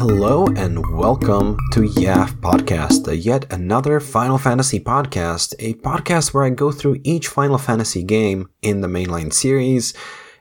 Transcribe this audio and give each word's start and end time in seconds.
Hello 0.00 0.46
and 0.56 0.96
welcome 0.96 1.58
to 1.72 1.80
YAFF 1.80 2.40
Podcast, 2.40 3.22
yet 3.22 3.44
another 3.52 4.00
Final 4.00 4.38
Fantasy 4.38 4.80
podcast, 4.80 5.54
a 5.58 5.74
podcast 5.74 6.32
where 6.32 6.42
I 6.42 6.48
go 6.48 6.72
through 6.72 7.02
each 7.04 7.28
Final 7.28 7.58
Fantasy 7.58 8.02
game 8.02 8.48
in 8.62 8.80
the 8.80 8.88
mainline 8.88 9.30
series 9.30 9.92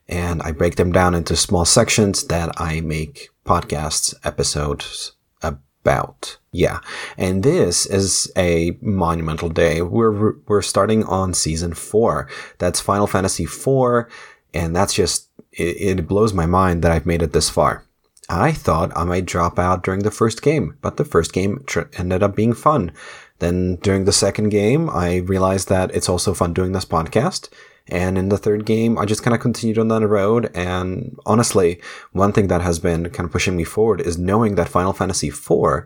and 0.07 0.41
I 0.43 0.53
break 0.53 0.77
them 0.77 0.93
down 0.93 1.13
into 1.13 1.35
small 1.35 1.65
sections 1.65 2.25
that 2.27 2.53
I 2.55 2.79
make 2.79 3.31
podcasts, 3.45 4.15
episodes 4.23 5.17
about. 5.43 6.37
Yeah. 6.53 6.79
And 7.17 7.43
this 7.43 7.85
is 7.85 8.31
a 8.37 8.77
monumental 8.79 9.49
day. 9.49 9.81
We're, 9.81 10.35
we're 10.47 10.61
starting 10.61 11.03
on 11.03 11.33
season 11.33 11.73
four. 11.73 12.29
That's 12.59 12.79
Final 12.79 13.07
Fantasy 13.07 13.43
IV. 13.43 14.05
And 14.53 14.73
that's 14.73 14.93
just, 14.93 15.29
it, 15.51 15.99
it 15.99 16.07
blows 16.07 16.33
my 16.33 16.45
mind 16.45 16.81
that 16.83 16.93
I've 16.93 17.05
made 17.05 17.21
it 17.21 17.33
this 17.33 17.49
far. 17.49 17.83
I 18.29 18.51
thought 18.51 18.95
I 18.95 19.03
might 19.05 19.25
drop 19.25 19.57
out 19.57 19.83
during 19.83 20.03
the 20.03 20.11
first 20.11 20.41
game, 20.41 20.77
but 20.81 20.97
the 20.97 21.05
first 21.05 21.33
game 21.33 21.63
tr- 21.65 21.89
ended 21.97 22.21
up 22.21 22.35
being 22.35 22.53
fun. 22.53 22.91
Then 23.39 23.77
during 23.77 24.05
the 24.05 24.11
second 24.11 24.49
game, 24.49 24.89
I 24.89 25.17
realized 25.17 25.69
that 25.69 25.93
it's 25.95 26.09
also 26.09 26.33
fun 26.33 26.53
doing 26.53 26.73
this 26.73 26.85
podcast. 26.85 27.49
And 27.87 28.17
in 28.17 28.29
the 28.29 28.37
third 28.37 28.65
game, 28.65 28.99
I 28.99 29.05
just 29.05 29.23
kind 29.23 29.33
of 29.33 29.41
continued 29.41 29.79
on 29.79 29.87
that 29.87 30.05
road. 30.05 30.51
And 30.53 31.17
honestly, 31.25 31.81
one 32.11 32.31
thing 32.31 32.47
that 32.47 32.61
has 32.61 32.77
been 32.77 33.09
kind 33.09 33.25
of 33.25 33.31
pushing 33.31 33.55
me 33.55 33.63
forward 33.63 34.01
is 34.01 34.17
knowing 34.17 34.55
that 34.55 34.69
Final 34.69 34.93
Fantasy 34.93 35.29
IV. 35.29 35.85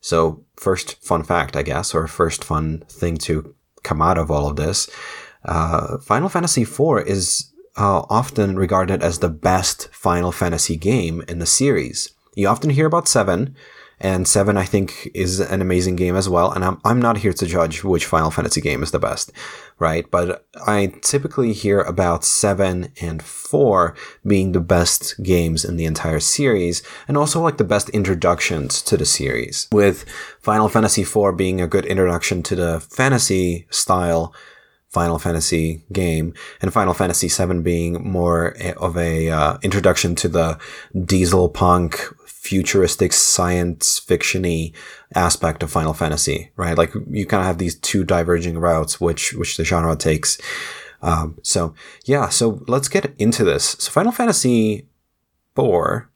So 0.00 0.44
first 0.56 1.02
fun 1.04 1.22
fact, 1.22 1.56
I 1.56 1.62
guess, 1.62 1.94
or 1.94 2.08
first 2.08 2.42
fun 2.42 2.82
thing 2.88 3.16
to 3.18 3.54
come 3.84 4.02
out 4.02 4.18
of 4.18 4.30
all 4.30 4.48
of 4.48 4.56
this. 4.56 4.90
Uh, 5.44 5.98
Final 5.98 6.28
Fantasy 6.28 6.62
IV 6.62 7.06
is 7.06 7.52
uh, 7.76 8.02
often 8.08 8.56
regarded 8.56 9.02
as 9.02 9.18
the 9.18 9.28
best 9.28 9.88
Final 9.92 10.32
Fantasy 10.32 10.76
game 10.76 11.22
in 11.28 11.38
the 11.38 11.46
series. 11.46 12.10
You 12.34 12.48
often 12.48 12.70
hear 12.70 12.86
about 12.86 13.08
7, 13.08 13.54
and 14.00 14.26
7 14.26 14.56
I 14.56 14.64
think 14.64 15.10
is 15.14 15.40
an 15.40 15.60
amazing 15.60 15.96
game 15.96 16.16
as 16.16 16.28
well, 16.28 16.50
and 16.52 16.64
I'm, 16.64 16.80
I'm 16.84 17.00
not 17.00 17.18
here 17.18 17.32
to 17.32 17.46
judge 17.46 17.84
which 17.84 18.06
Final 18.06 18.30
Fantasy 18.30 18.60
game 18.60 18.82
is 18.82 18.90
the 18.90 18.98
best, 18.98 19.32
right? 19.78 20.08
But 20.10 20.46
I 20.66 20.94
typically 21.00 21.52
hear 21.52 21.80
about 21.80 22.24
7 22.24 22.92
and 23.00 23.22
4 23.22 23.94
being 24.26 24.52
the 24.52 24.60
best 24.60 25.22
games 25.22 25.64
in 25.64 25.76
the 25.76 25.84
entire 25.84 26.20
series, 26.20 26.82
and 27.08 27.16
also 27.16 27.40
like 27.40 27.56
the 27.56 27.64
best 27.64 27.88
introductions 27.90 28.82
to 28.82 28.96
the 28.96 29.06
series, 29.06 29.68
with 29.72 30.04
Final 30.40 30.68
Fantasy 30.68 31.04
4 31.04 31.32
being 31.32 31.60
a 31.60 31.68
good 31.68 31.86
introduction 31.86 32.42
to 32.44 32.56
the 32.56 32.80
fantasy 32.80 33.66
style 33.70 34.34
Final 34.94 35.18
Fantasy 35.18 35.82
game, 35.92 36.32
and 36.62 36.72
Final 36.72 36.94
Fantasy 36.94 37.28
VII 37.28 37.60
being 37.60 37.94
more 38.08 38.56
of 38.76 38.96
a 38.96 39.28
uh, 39.28 39.58
introduction 39.62 40.14
to 40.14 40.28
the 40.28 40.58
diesel 41.04 41.48
punk, 41.48 42.00
futuristic 42.26 43.12
science 43.12 44.00
fictiony 44.00 44.72
aspect 45.14 45.62
of 45.64 45.70
Final 45.70 45.94
Fantasy, 45.94 46.52
right? 46.56 46.78
Like 46.78 46.94
you 47.10 47.26
kind 47.26 47.40
of 47.40 47.46
have 47.46 47.58
these 47.58 47.74
two 47.74 48.04
diverging 48.04 48.58
routes, 48.58 49.00
which 49.00 49.34
which 49.34 49.56
the 49.56 49.64
genre 49.64 49.96
takes. 49.96 50.38
Um, 51.02 51.38
so 51.42 51.74
yeah, 52.04 52.28
so 52.28 52.64
let's 52.68 52.88
get 52.88 53.14
into 53.18 53.44
this. 53.44 53.76
So 53.80 53.90
Final 53.90 54.12
Fantasy 54.12 54.88
IV 55.58 56.06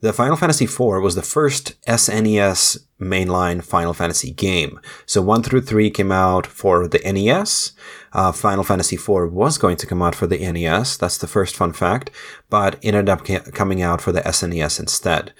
the 0.00 0.12
Final 0.12 0.36
Fantasy 0.36 0.66
IV 0.66 1.02
was 1.02 1.14
the 1.14 1.22
first 1.22 1.80
SNES 1.86 2.78
mainline 3.00 3.64
Final 3.64 3.94
Fantasy 3.94 4.30
game. 4.30 4.78
So 5.06 5.22
1 5.22 5.42
through 5.42 5.62
3 5.62 5.90
came 5.90 6.12
out 6.12 6.46
for 6.46 6.86
the 6.86 7.00
NES. 7.00 7.72
Uh, 8.12 8.32
Final 8.32 8.64
Fantasy 8.64 8.96
IV 8.96 9.32
was 9.32 9.58
going 9.58 9.76
to 9.78 9.86
come 9.86 10.02
out 10.02 10.14
for 10.14 10.26
the 10.26 10.38
NES. 10.38 10.96
That's 10.98 11.18
the 11.18 11.26
first 11.26 11.56
fun 11.56 11.72
fact, 11.72 12.10
but 12.50 12.74
it 12.82 12.94
ended 12.94 13.08
up 13.08 13.26
ca- 13.26 13.50
coming 13.52 13.80
out 13.82 14.00
for 14.00 14.12
the 14.12 14.20
SNES 14.20 14.80
instead. 14.80 15.32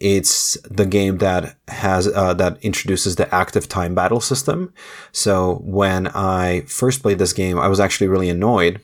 It's 0.00 0.58
the 0.68 0.86
game 0.86 1.18
that 1.18 1.56
has 1.68 2.08
uh, 2.08 2.34
that 2.34 2.58
introduces 2.60 3.14
the 3.14 3.32
active 3.32 3.68
time 3.68 3.94
battle 3.94 4.20
system. 4.20 4.74
So 5.12 5.60
when 5.62 6.08
I 6.08 6.62
first 6.62 7.02
played 7.02 7.20
this 7.20 7.32
game, 7.32 7.56
I 7.56 7.68
was 7.68 7.78
actually 7.78 8.08
really 8.08 8.28
annoyed 8.28 8.80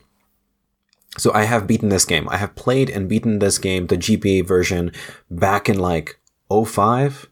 so 1.19 1.33
I 1.35 1.45
have 1.45 1.67
beaten 1.67 1.89
this 1.89 2.05
game. 2.05 2.29
I 2.31 2.39
have 2.39 2.55
played 2.55 2.89
and 2.89 3.09
beaten 3.09 3.39
this 3.39 3.59
game, 3.59 3.87
the 3.89 3.97
GBA 3.97 4.47
version, 4.47 4.93
back 5.31 5.69
in 5.69 5.79
like 5.79 6.21
05, 6.51 7.29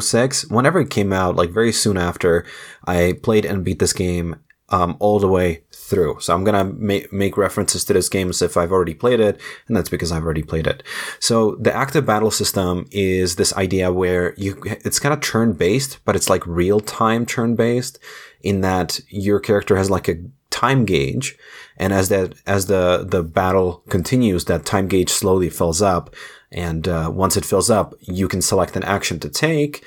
06, 0.00 0.50
whenever 0.50 0.80
it 0.80 0.90
came 0.90 1.12
out, 1.12 1.36
like 1.36 1.50
very 1.50 1.72
soon 1.72 1.96
after, 1.96 2.44
I 2.86 3.14
played 3.22 3.44
and 3.44 3.64
beat 3.64 3.78
this 3.78 3.92
game 3.92 4.36
um, 4.70 4.96
all 4.98 5.18
the 5.18 5.28
way 5.28 5.64
through. 5.72 6.18
So 6.20 6.34
I'm 6.34 6.44
gonna 6.44 6.64
ma- 6.64 7.06
make 7.10 7.36
references 7.36 7.84
to 7.84 7.92
this 7.92 8.08
game 8.08 8.28
as 8.28 8.42
if 8.42 8.56
I've 8.56 8.72
already 8.72 8.94
played 8.94 9.20
it, 9.20 9.40
and 9.66 9.76
that's 9.76 9.88
because 9.88 10.12
I've 10.12 10.24
already 10.24 10.42
played 10.42 10.66
it. 10.66 10.82
So 11.20 11.56
the 11.56 11.74
active 11.74 12.04
battle 12.04 12.30
system 12.30 12.86
is 12.90 13.36
this 13.36 13.54
idea 13.54 13.92
where 13.92 14.34
you 14.36 14.60
it's 14.66 14.98
kind 14.98 15.14
of 15.14 15.20
turn 15.20 15.54
based, 15.54 15.98
but 16.04 16.16
it's 16.16 16.28
like 16.28 16.46
real 16.46 16.80
time 16.80 17.24
turn 17.24 17.54
based 17.54 17.98
in 18.42 18.60
that 18.60 19.00
your 19.08 19.40
character 19.40 19.76
has 19.76 19.90
like 19.90 20.08
a 20.08 20.16
time 20.50 20.84
gauge 20.84 21.36
and 21.78 21.92
as 21.92 22.08
that 22.08 22.34
as 22.46 22.66
the 22.66 23.06
the 23.08 23.22
battle 23.22 23.82
continues 23.88 24.44
that 24.44 24.66
time 24.66 24.88
gauge 24.88 25.10
slowly 25.10 25.48
fills 25.48 25.80
up. 25.80 26.14
And 26.50 26.88
uh, 26.88 27.10
once 27.12 27.36
it 27.36 27.44
fills 27.44 27.70
up 27.70 27.94
you 28.00 28.28
can 28.28 28.42
select 28.42 28.76
an 28.76 28.82
action 28.82 29.20
to 29.20 29.28
take 29.28 29.84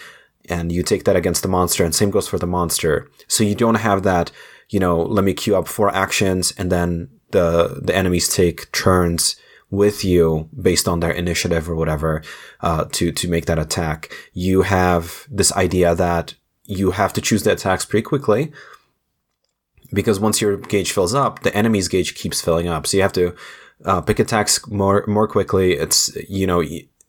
and 0.50 0.72
you 0.72 0.84
take 0.84 1.06
that 1.06 1.16
against 1.16 1.44
the 1.44 1.48
monster 1.50 1.84
and 1.84 1.94
same 1.94 2.12
goes 2.12 2.28
for 2.28 2.40
the 2.40 2.48
monster. 2.48 3.10
So 3.28 3.44
you 3.44 3.56
don't 3.56 3.76
have 3.76 4.04
that 4.04 4.32
you 4.70 4.80
know 4.80 5.02
let 5.02 5.26
me 5.26 5.34
queue 5.34 5.56
up 5.56 5.68
four 5.68 5.94
actions 5.94 6.54
and 6.58 6.72
then 6.72 7.10
the 7.32 7.82
the 7.84 7.96
enemies 7.96 8.30
take 8.30 8.72
turns 8.72 9.36
with 9.70 10.04
you 10.04 10.50
based 10.62 10.88
on 10.88 11.00
their 11.00 11.12
initiative 11.12 11.70
or 11.70 11.76
whatever 11.76 12.22
uh, 12.60 12.86
to 12.92 13.12
to 13.12 13.30
make 13.30 13.46
that 13.46 13.60
attack. 13.60 14.12
You 14.34 14.64
have 14.64 15.28
this 15.30 15.52
idea 15.54 15.96
that 15.96 16.36
you 16.66 16.92
have 16.92 17.14
to 17.14 17.22
choose 17.22 17.44
the 17.44 17.54
attacks 17.54 17.86
pretty 17.86 18.04
quickly 18.04 18.52
because 19.94 20.20
once 20.20 20.42
your 20.42 20.58
gauge 20.58 20.92
fills 20.92 21.14
up, 21.14 21.42
the 21.42 21.56
enemy's 21.56 21.88
gauge 21.88 22.16
keeps 22.16 22.42
filling 22.42 22.68
up. 22.68 22.88
So 22.88 22.98
you 22.98 23.04
have 23.04 23.14
to 23.14 23.36
uh, 23.86 24.02
pick 24.02 24.20
attacks 24.20 24.66
more 24.68 25.06
more 25.08 25.28
quickly. 25.28 25.74
It's 25.74 26.16
you 26.30 26.48
know 26.48 26.64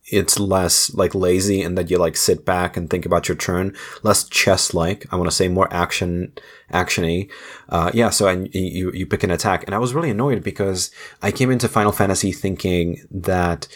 it's 0.05 0.39
less 0.39 0.93
like 0.95 1.15
lazy 1.15 1.63
and 1.63 1.79
that 1.79 1.91
you 1.91 1.97
like 1.97 2.17
sit 2.17 2.45
back 2.45 2.77
and 2.77 2.91
think 2.91 3.07
about 3.07 3.29
your 3.29 3.37
turn, 3.37 3.75
less 4.03 4.29
chess 4.29 4.75
like. 4.75 5.07
I 5.13 5.17
want 5.17 5.31
to 5.31 5.37
say 5.37 5.49
more 5.49 5.73
action 5.73 6.33
actiony. 6.73 7.31
Uh, 7.69 7.91
yeah. 7.95 8.11
So 8.11 8.29
and 8.29 8.53
you 8.55 8.91
you 8.93 9.07
pick 9.07 9.23
an 9.23 9.31
attack, 9.31 9.65
and 9.65 9.75
I 9.75 9.79
was 9.79 9.95
really 9.95 10.11
annoyed 10.11 10.43
because 10.43 10.91
I 11.23 11.31
came 11.31 11.51
into 11.51 11.69
Final 11.69 11.93
Fantasy 11.93 12.33
thinking 12.33 13.01
that. 13.11 13.69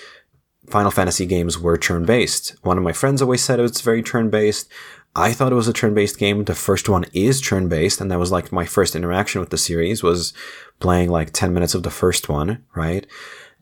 Final 0.68 0.90
Fantasy 0.90 1.26
games 1.26 1.56
were 1.56 1.78
turn 1.78 2.04
based. 2.04 2.56
One 2.62 2.76
of 2.76 2.82
my 2.82 2.90
friends 2.90 3.22
always 3.22 3.40
said 3.40 3.60
it's 3.60 3.82
very 3.82 4.02
turn 4.02 4.30
based. 4.30 4.68
I 5.16 5.32
thought 5.32 5.50
it 5.50 5.56
was 5.56 5.66
a 5.66 5.72
turn-based 5.72 6.18
game. 6.18 6.44
The 6.44 6.54
first 6.54 6.90
one 6.90 7.06
is 7.14 7.40
turn-based, 7.40 8.02
and 8.02 8.10
that 8.10 8.18
was 8.18 8.30
like 8.30 8.52
my 8.52 8.66
first 8.66 8.94
interaction 8.94 9.40
with 9.40 9.48
the 9.48 9.56
series 9.56 10.02
was 10.02 10.34
playing 10.78 11.08
like 11.08 11.32
10 11.32 11.54
minutes 11.54 11.74
of 11.74 11.84
the 11.84 11.90
first 11.90 12.28
one, 12.28 12.62
right? 12.74 13.06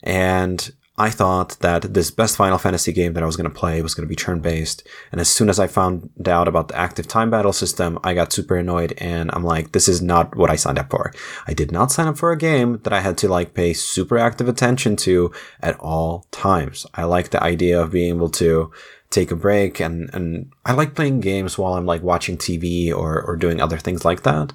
And 0.03 0.73
I 0.97 1.11
thought 1.11 1.59
that 1.61 1.95
this 1.95 2.11
best 2.11 2.37
Final 2.37 2.59
Fantasy 2.59 2.93
game 2.93 3.15
that 3.15 3.23
I 3.23 3.27
was 3.27 3.37
going 3.37 3.51
to 3.51 3.57
play 3.57 3.83
was 3.83 3.95
going 3.95 4.07
to 4.07 4.09
be 4.09 4.17
turn-based. 4.17 4.87
And 5.13 5.21
as 5.21 5.29
soon 5.29 5.49
as 5.49 5.61
I 5.61 5.69
found 5.69 6.11
out 6.27 6.47
about 6.49 6.69
the 6.69 6.77
active 6.77 7.09
time 7.09 7.31
battle 7.31 7.53
system, 7.53 7.99
I 8.05 8.15
got 8.15 8.33
super 8.33 8.57
annoyed 8.57 8.95
and 8.99 9.31
I'm 9.33 9.43
like, 9.43 9.73
this 9.73 9.89
is 9.89 10.01
not 10.01 10.37
what 10.37 10.51
I 10.51 10.57
signed 10.57 10.79
up 10.79 10.91
for. 10.91 11.13
I 11.49 11.55
did 11.55 11.73
not 11.73 11.91
sign 11.91 12.07
up 12.07 12.19
for 12.19 12.31
a 12.31 12.39
game 12.39 12.79
that 12.85 12.93
I 12.93 13.01
had 13.01 13.19
to 13.19 13.29
like 13.29 13.55
pay 13.55 13.73
super 13.73 14.19
active 14.19 14.49
attention 14.49 14.95
to 14.99 15.33
at 15.61 15.79
all 15.81 16.27
times. 16.31 16.87
I 16.95 17.05
like 17.05 17.31
the 17.31 17.43
idea 17.43 17.81
of 17.81 17.91
being 17.91 18.15
able 18.15 18.31
to 18.31 18.73
take 19.15 19.31
a 19.31 19.37
break 19.37 19.81
and, 19.81 20.11
and 20.13 20.53
I 20.65 20.73
like 20.73 20.95
playing 20.95 21.21
games 21.21 21.57
while 21.57 21.75
I'm 21.75 21.87
like 21.87 22.03
watching 22.03 22.37
TV 22.37 22.93
or, 22.93 23.23
or 23.23 23.37
doing 23.37 23.61
other 23.61 23.79
things 23.79 24.05
like 24.05 24.23
that. 24.23 24.53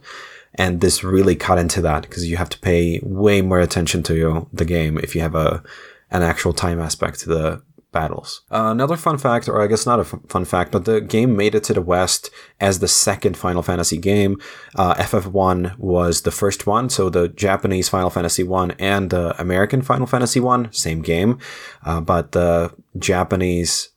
And 0.56 0.82
this 0.82 1.04
really 1.04 1.36
cut 1.36 1.60
into 1.60 1.82
that 1.82 2.04
because 2.04 2.30
you 2.30 2.38
have 2.38 2.50
to 2.50 2.60
pay 2.60 3.00
way 3.04 3.42
more 3.42 3.60
attention 3.60 4.04
to 4.04 4.48
the 4.52 4.66
game 4.66 4.98
if 4.98 5.16
you 5.16 5.22
have 5.22 5.36
a, 5.36 5.64
an 6.12 6.24
actual 6.24 6.54
time 6.54 6.80
aspect 6.80 7.20
to 7.22 7.30
the 7.30 7.62
battles. 7.92 8.42
Uh, 8.52 8.70
another 8.72 8.96
fun 8.96 9.18
fact, 9.18 9.48
or 9.48 9.62
I 9.62 9.68
guess 9.68 9.86
not 9.86 10.00
a 10.00 10.04
f- 10.04 10.16
fun 10.28 10.46
fact, 10.46 10.72
but 10.72 10.86
the 10.86 11.02
game 11.02 11.36
made 11.36 11.56
it 11.56 11.64
to 11.66 11.74
the 11.74 11.82
West 11.82 12.30
as 12.60 12.80
the 12.80 12.88
second 12.88 13.36
Final 13.36 13.64
Fantasy 13.64 13.98
game. 13.98 14.40
Uh, 14.76 14.94
FF1 14.96 15.78
was 15.78 16.22
the 16.22 16.32
first 16.32 16.68
one, 16.68 16.90
so 16.90 17.10
the 17.10 17.28
Japanese 17.30 17.90
Final 17.90 18.10
Fantasy 18.10 18.44
1 18.44 18.72
and 18.72 19.10
the 19.10 19.40
American 19.42 19.82
Final 19.82 20.08
Fantasy 20.08 20.40
1, 20.40 20.72
same 20.72 21.02
game. 21.02 21.40
Uh, 21.84 22.02
but 22.02 22.32
the 22.34 22.74
Japanese 22.98 23.90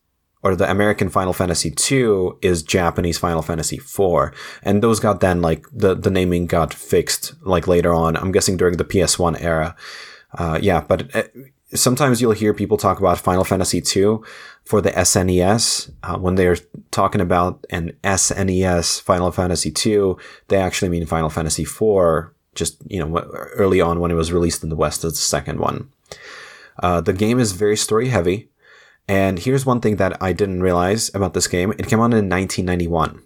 or 0.43 0.57
the 0.57 0.69
American 0.71 1.09
Final 1.09 1.33
Fantasy 1.33 1.73
II 1.91 2.33
is 2.43 2.63
Japanese 2.63 3.19
Final 3.19 3.43
Fantasy 3.43 3.77
IV. 3.77 4.33
And 4.63 4.83
those 4.83 4.99
got 4.99 5.21
then 5.21 5.41
like 5.41 5.67
the, 5.73 5.95
the 5.95 6.11
naming 6.11 6.47
got 6.47 6.75
fixed 6.75 7.35
like 7.43 7.69
later 7.69 7.95
on. 7.95 8.17
I'm 8.17 8.33
guessing 8.33 8.57
during 8.57 8.77
the 8.77 8.85
PS1 8.85 9.41
era. 9.41 9.77
Uh, 10.37 10.59
yeah, 10.61 10.81
but 10.81 11.15
uh, 11.15 11.23
sometimes 11.75 12.21
you'll 12.21 12.33
hear 12.33 12.53
people 12.55 12.77
talk 12.77 12.99
about 12.99 13.19
Final 13.19 13.45
Fantasy 13.45 13.79
II 13.79 14.19
for 14.65 14.81
the 14.81 14.91
SNES. 14.91 15.93
Uh, 16.03 16.19
when 16.19 16.35
they're 16.35 16.57
talking 16.91 17.21
about 17.21 17.65
an 17.71 17.93
SNES 18.03 19.01
Final 19.01 19.31
Fantasy 19.31 19.73
II, 19.87 20.15
they 20.49 20.57
actually 20.57 20.89
mean 20.89 21.07
Final 21.07 21.31
Fantasy 21.31 21.63
IV, 21.63 22.31
just, 22.55 22.79
you 22.89 22.99
know, 22.99 23.19
early 23.55 23.81
on 23.81 24.01
when 24.01 24.11
it 24.11 24.15
was 24.15 24.33
released 24.33 24.63
in 24.63 24.71
the 24.71 24.77
West 24.77 25.05
as 25.05 25.13
the 25.13 25.19
second 25.19 25.61
one. 25.61 25.89
Uh, 26.83 27.01
the 27.01 27.13
game 27.13 27.39
is 27.39 27.53
very 27.53 27.77
story 27.77 28.09
heavy 28.09 28.49
And 29.09 29.39
here's 29.39 29.67
one 29.67 29.81
thing 29.81 29.97
that 29.97 30.23
I 30.23 30.33
didn't 30.33 30.63
realize 30.63 31.11
about 31.15 31.35
this 31.35 31.49
game 31.49 31.73
it 31.73 31.89
came 31.89 32.01
out 32.01 32.15
in 32.15 32.29
1991. 32.29 33.23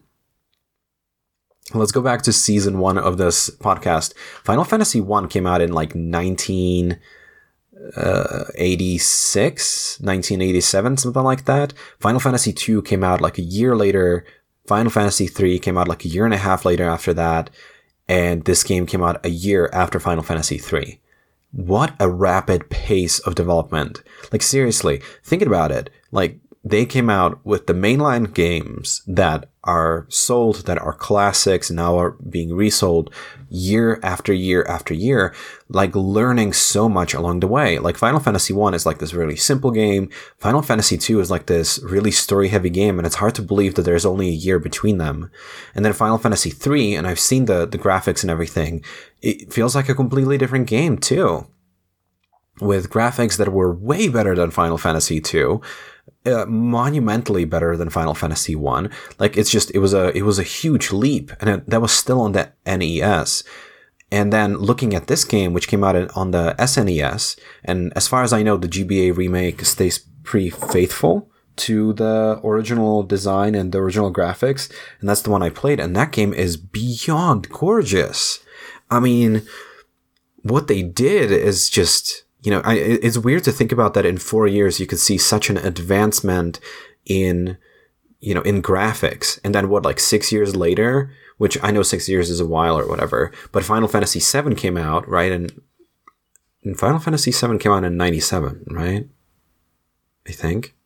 Let's 1.74 1.92
go 1.92 2.00
back 2.00 2.22
to 2.22 2.32
season 2.32 2.78
one 2.78 2.96
of 2.96 3.18
this 3.18 3.50
podcast. 3.50 4.16
Final 4.44 4.62
Fantasy 4.62 5.00
1 5.00 5.26
came 5.28 5.48
out 5.48 5.60
in 5.60 5.72
like 5.72 5.94
1986, 5.94 7.00
uh, 7.96 8.44
1987, 10.04 10.96
something 10.96 11.24
like 11.24 11.44
that. 11.46 11.72
Final 11.98 12.20
Fantasy 12.20 12.52
2 12.52 12.82
came 12.82 13.02
out 13.02 13.20
like 13.20 13.38
a 13.38 13.42
year 13.42 13.74
later. 13.74 14.24
Final 14.68 14.92
Fantasy 14.92 15.26
3 15.26 15.58
came 15.58 15.76
out 15.76 15.88
like 15.88 16.04
a 16.04 16.08
year 16.08 16.24
and 16.24 16.34
a 16.34 16.38
half 16.38 16.64
later 16.64 16.84
after 16.84 17.12
that. 17.14 17.50
And 18.08 18.44
this 18.44 18.62
game 18.62 18.86
came 18.86 19.02
out 19.02 19.26
a 19.26 19.30
year 19.30 19.68
after 19.72 19.98
Final 19.98 20.22
Fantasy 20.22 20.58
3. 20.58 21.00
What 21.56 21.94
a 21.98 22.06
rapid 22.10 22.68
pace 22.68 23.18
of 23.20 23.34
development. 23.34 24.02
Like, 24.30 24.42
seriously, 24.42 25.00
thinking 25.24 25.48
about 25.48 25.72
it, 25.72 25.88
like, 26.12 26.38
they 26.62 26.84
came 26.84 27.08
out 27.08 27.40
with 27.46 27.66
the 27.66 27.72
mainline 27.72 28.34
games 28.34 29.00
that 29.06 29.48
are 29.64 30.04
sold, 30.10 30.66
that 30.66 30.76
are 30.76 30.92
classics, 30.92 31.70
now 31.70 31.96
are 31.98 32.10
being 32.10 32.54
resold 32.54 33.10
year 33.48 34.00
after 34.02 34.32
year 34.32 34.64
after 34.64 34.94
year, 34.94 35.34
like 35.68 35.94
learning 35.94 36.52
so 36.52 36.88
much 36.88 37.14
along 37.14 37.40
the 37.40 37.46
way. 37.46 37.78
Like 37.78 37.96
Final 37.96 38.20
Fantasy 38.20 38.52
1 38.52 38.74
is 38.74 38.86
like 38.86 38.98
this 38.98 39.14
really 39.14 39.36
simple 39.36 39.70
game. 39.70 40.10
Final 40.38 40.62
Fantasy 40.62 40.96
2 40.96 41.20
is 41.20 41.30
like 41.30 41.46
this 41.46 41.78
really 41.82 42.10
story 42.10 42.48
heavy 42.48 42.70
game, 42.70 42.98
and 42.98 43.06
it's 43.06 43.16
hard 43.16 43.34
to 43.36 43.42
believe 43.42 43.74
that 43.74 43.82
there's 43.82 44.06
only 44.06 44.28
a 44.28 44.32
year 44.32 44.58
between 44.58 44.98
them. 44.98 45.30
And 45.74 45.84
then 45.84 45.92
Final 45.92 46.18
Fantasy 46.18 46.50
3, 46.50 46.94
and 46.94 47.06
I've 47.06 47.20
seen 47.20 47.46
the, 47.46 47.66
the 47.66 47.78
graphics 47.78 48.22
and 48.22 48.30
everything, 48.30 48.84
it 49.22 49.52
feels 49.52 49.74
like 49.74 49.88
a 49.88 49.94
completely 49.94 50.38
different 50.38 50.66
game 50.66 50.98
too. 50.98 51.46
With 52.60 52.88
graphics 52.88 53.36
that 53.36 53.52
were 53.52 53.74
way 53.74 54.08
better 54.08 54.34
than 54.34 54.50
Final 54.50 54.78
Fantasy 54.78 55.20
2 55.20 55.60
uh, 56.26 56.44
monumentally 56.46 57.44
better 57.44 57.76
than 57.76 57.90
Final 57.90 58.14
Fantasy 58.14 58.56
One. 58.56 58.90
Like 59.18 59.36
it's 59.36 59.50
just 59.50 59.70
it 59.74 59.78
was 59.78 59.94
a 59.94 60.16
it 60.16 60.22
was 60.22 60.38
a 60.38 60.44
huge 60.44 60.90
leap, 60.90 61.32
and 61.40 61.50
it, 61.50 61.70
that 61.70 61.80
was 61.80 61.92
still 61.92 62.20
on 62.20 62.32
the 62.32 62.52
NES. 62.66 63.44
And 64.12 64.32
then 64.32 64.56
looking 64.56 64.94
at 64.94 65.08
this 65.08 65.24
game, 65.24 65.52
which 65.52 65.68
came 65.68 65.82
out 65.82 65.96
on 66.16 66.30
the 66.30 66.54
SNES, 66.58 67.38
and 67.64 67.92
as 67.96 68.06
far 68.06 68.22
as 68.22 68.32
I 68.32 68.42
know, 68.42 68.56
the 68.56 68.68
GBA 68.68 69.16
remake 69.16 69.64
stays 69.64 69.98
pretty 70.22 70.50
faithful 70.50 71.28
to 71.56 71.92
the 71.94 72.40
original 72.44 73.02
design 73.02 73.54
and 73.54 73.72
the 73.72 73.78
original 73.78 74.12
graphics, 74.12 74.70
and 75.00 75.08
that's 75.08 75.22
the 75.22 75.30
one 75.30 75.42
I 75.42 75.50
played. 75.50 75.80
And 75.80 75.96
that 75.96 76.12
game 76.12 76.32
is 76.32 76.56
beyond 76.56 77.48
gorgeous. 77.48 78.40
I 78.90 79.00
mean, 79.00 79.42
what 80.42 80.68
they 80.68 80.82
did 80.82 81.32
is 81.32 81.68
just 81.68 82.25
you 82.46 82.52
know, 82.52 82.62
I, 82.64 82.74
it's 82.76 83.18
weird 83.18 83.42
to 83.44 83.50
think 83.50 83.72
about 83.72 83.94
that 83.94 84.06
in 84.06 84.18
four 84.18 84.46
years 84.46 84.78
you 84.78 84.86
could 84.86 85.00
see 85.00 85.18
such 85.18 85.50
an 85.50 85.56
advancement 85.56 86.60
in, 87.04 87.58
you 88.20 88.34
know, 88.34 88.42
in 88.42 88.62
graphics. 88.62 89.40
And 89.42 89.52
then 89.52 89.68
what, 89.68 89.84
like 89.84 89.98
six 89.98 90.30
years 90.30 90.54
later, 90.54 91.10
which 91.38 91.58
I 91.60 91.72
know 91.72 91.82
six 91.82 92.08
years 92.08 92.30
is 92.30 92.38
a 92.38 92.46
while 92.46 92.78
or 92.78 92.86
whatever, 92.86 93.32
but 93.50 93.64
Final 93.64 93.88
Fantasy 93.88 94.20
VII 94.20 94.54
came 94.54 94.76
out, 94.76 95.08
right? 95.08 95.32
And, 95.32 95.60
and 96.62 96.78
Final 96.78 97.00
Fantasy 97.00 97.32
VII 97.32 97.58
came 97.58 97.72
out 97.72 97.82
in 97.82 97.96
97, 97.96 98.64
right? 98.70 99.08
I 100.24 100.30
think. 100.30 100.76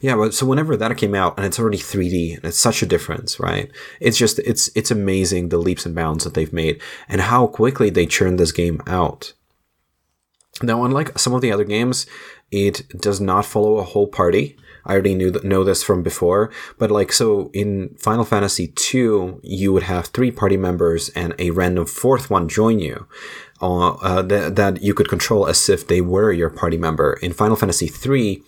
Yeah, 0.00 0.16
but 0.16 0.32
so 0.32 0.46
whenever 0.46 0.74
that 0.78 0.96
came 0.96 1.14
out 1.14 1.36
and 1.36 1.44
it's 1.44 1.60
already 1.60 1.76
3D 1.76 2.36
and 2.36 2.46
it's 2.46 2.58
such 2.58 2.82
a 2.82 2.86
difference, 2.86 3.38
right? 3.38 3.70
It's 4.00 4.16
just 4.16 4.38
it's 4.38 4.70
it's 4.74 4.90
amazing 4.90 5.50
the 5.50 5.58
leaps 5.58 5.84
and 5.84 5.94
bounds 5.94 6.24
that 6.24 6.32
they've 6.32 6.52
made 6.52 6.80
and 7.08 7.20
how 7.20 7.46
quickly 7.46 7.90
they 7.90 8.06
churned 8.06 8.40
this 8.40 8.52
game 8.52 8.82
out. 8.86 9.34
Now, 10.62 10.84
unlike 10.84 11.18
some 11.18 11.34
of 11.34 11.40
the 11.40 11.52
other 11.52 11.64
games, 11.64 12.06
it 12.50 12.88
does 13.00 13.20
not 13.20 13.46
follow 13.46 13.78
a 13.78 13.84
whole 13.84 14.06
party. 14.06 14.56
I 14.84 14.92
already 14.92 15.14
knew 15.14 15.30
th- 15.30 15.44
know 15.44 15.64
this 15.64 15.82
from 15.82 16.02
before, 16.02 16.50
but 16.78 16.90
like 16.90 17.12
so 17.12 17.50
in 17.52 17.94
Final 17.98 18.24
Fantasy 18.24 18.72
II, 18.92 19.36
you 19.42 19.72
would 19.72 19.84
have 19.84 20.06
three 20.06 20.30
party 20.30 20.56
members 20.56 21.08
and 21.10 21.34
a 21.38 21.50
random 21.50 21.86
fourth 21.86 22.30
one 22.30 22.48
join 22.48 22.78
you. 22.78 23.06
Uh, 23.60 23.90
uh, 23.90 24.22
th- 24.26 24.54
that 24.54 24.82
you 24.82 24.92
could 24.92 25.08
control 25.08 25.46
as 25.46 25.68
if 25.68 25.86
they 25.86 26.00
were 26.00 26.32
your 26.32 26.50
party 26.50 26.76
member. 26.76 27.12
In 27.22 27.32
Final 27.32 27.54
Fantasy 27.54 27.88
III, 27.88 28.42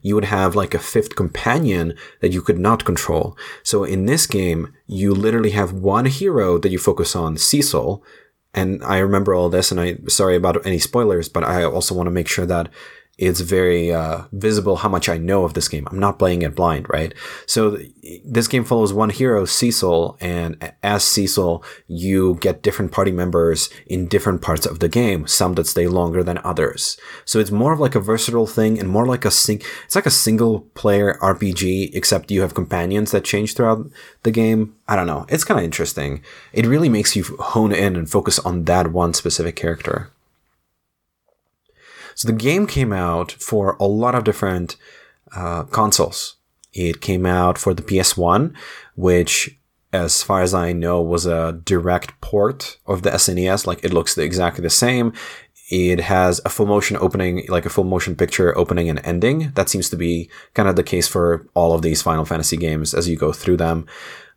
you 0.00 0.14
would 0.14 0.26
have 0.26 0.54
like 0.54 0.74
a 0.74 0.78
fifth 0.78 1.16
companion 1.16 1.94
that 2.20 2.32
you 2.32 2.40
could 2.40 2.58
not 2.58 2.84
control. 2.84 3.36
So 3.64 3.82
in 3.82 4.06
this 4.06 4.26
game, 4.26 4.72
you 4.86 5.12
literally 5.12 5.50
have 5.50 5.72
one 5.72 6.06
hero 6.06 6.56
that 6.58 6.70
you 6.70 6.78
focus 6.78 7.16
on, 7.16 7.36
Cecil, 7.36 8.02
and 8.54 8.82
I 8.84 8.98
remember 8.98 9.34
all 9.34 9.48
this, 9.48 9.70
and 9.70 9.80
I 9.80 9.98
sorry 10.08 10.36
about 10.36 10.64
any 10.66 10.78
spoilers, 10.78 11.28
but 11.28 11.44
I 11.44 11.64
also 11.64 11.94
want 11.94 12.06
to 12.08 12.12
make 12.12 12.28
sure 12.28 12.46
that 12.46 12.68
it's 13.20 13.40
very 13.40 13.92
uh, 13.92 14.22
visible 14.32 14.76
how 14.76 14.88
much 14.88 15.06
I 15.06 15.18
know 15.18 15.44
of 15.44 15.52
this 15.52 15.68
game. 15.68 15.86
I'm 15.90 15.98
not 15.98 16.18
playing 16.18 16.40
it 16.40 16.56
blind, 16.56 16.86
right? 16.88 17.12
So 17.44 17.76
th- 17.76 18.22
this 18.24 18.48
game 18.48 18.64
follows 18.64 18.94
one 18.94 19.10
hero, 19.10 19.44
Cecil, 19.44 20.16
and 20.22 20.72
as 20.82 21.04
Cecil, 21.04 21.62
you 21.86 22.38
get 22.40 22.62
different 22.62 22.92
party 22.92 23.12
members 23.12 23.68
in 23.86 24.08
different 24.08 24.40
parts 24.40 24.64
of 24.64 24.78
the 24.78 24.88
game, 24.88 25.26
some 25.26 25.52
that 25.54 25.66
stay 25.66 25.86
longer 25.86 26.22
than 26.22 26.38
others. 26.38 26.96
So 27.26 27.38
it's 27.38 27.50
more 27.50 27.74
of 27.74 27.78
like 27.78 27.94
a 27.94 28.00
versatile 28.00 28.46
thing 28.46 28.78
and 28.78 28.88
more 28.88 29.06
like 29.06 29.26
a 29.26 29.30
sing- 29.30 29.62
it's 29.84 29.94
like 29.94 30.06
a 30.06 30.10
single 30.10 30.60
player 30.72 31.18
RPG, 31.20 31.94
except 31.94 32.30
you 32.30 32.40
have 32.40 32.54
companions 32.54 33.10
that 33.10 33.24
change 33.24 33.54
throughout 33.54 33.86
the 34.22 34.30
game. 34.30 34.74
I 34.88 34.96
don't 34.96 35.06
know. 35.06 35.26
It's 35.28 35.44
kind 35.44 35.60
of 35.60 35.64
interesting. 35.64 36.22
It 36.54 36.64
really 36.64 36.88
makes 36.88 37.14
you 37.14 37.24
hone 37.38 37.72
in 37.72 37.96
and 37.96 38.10
focus 38.10 38.38
on 38.38 38.64
that 38.64 38.92
one 38.92 39.12
specific 39.12 39.56
character. 39.56 40.10
So 42.20 42.26
the 42.26 42.34
game 42.34 42.66
came 42.66 42.92
out 42.92 43.32
for 43.32 43.78
a 43.80 43.86
lot 43.86 44.14
of 44.14 44.24
different 44.24 44.76
uh, 45.34 45.62
consoles. 45.62 46.36
It 46.74 47.00
came 47.00 47.24
out 47.24 47.56
for 47.56 47.72
the 47.72 47.82
PS1, 47.82 48.54
which, 48.94 49.58
as 49.90 50.22
far 50.22 50.42
as 50.42 50.52
I 50.52 50.74
know, 50.74 51.00
was 51.00 51.24
a 51.24 51.62
direct 51.64 52.20
port 52.20 52.76
of 52.84 53.04
the 53.04 53.10
SNES. 53.12 53.66
Like 53.66 53.82
it 53.82 53.94
looks 53.94 54.18
exactly 54.18 54.60
the 54.60 54.68
same. 54.68 55.14
It 55.70 56.00
has 56.00 56.42
a 56.44 56.50
full 56.50 56.66
motion 56.66 56.98
opening, 56.98 57.46
like 57.48 57.64
a 57.64 57.70
full 57.70 57.84
motion 57.84 58.14
picture 58.14 58.54
opening 58.54 58.90
and 58.90 59.00
ending. 59.02 59.52
That 59.54 59.70
seems 59.70 59.88
to 59.88 59.96
be 59.96 60.28
kind 60.52 60.68
of 60.68 60.76
the 60.76 60.82
case 60.82 61.08
for 61.08 61.46
all 61.54 61.72
of 61.72 61.80
these 61.80 62.02
Final 62.02 62.26
Fantasy 62.26 62.58
games 62.58 62.92
as 62.92 63.08
you 63.08 63.16
go 63.16 63.32
through 63.32 63.56
them. 63.56 63.86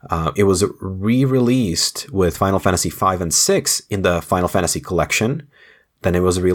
Uh, 0.09 0.31
it 0.37 0.43
was 0.45 0.63
re-released 0.79 2.09
with 2.13 2.37
Final 2.37 2.59
Fantasy 2.59 2.89
V 2.89 3.05
and 3.19 3.33
VI 3.33 3.65
in 3.89 4.03
the 4.03 4.21
Final 4.21 4.47
Fantasy 4.47 4.79
Collection, 4.79 5.49
then 6.03 6.15
it 6.15 6.21
was 6.21 6.41
re 6.41 6.51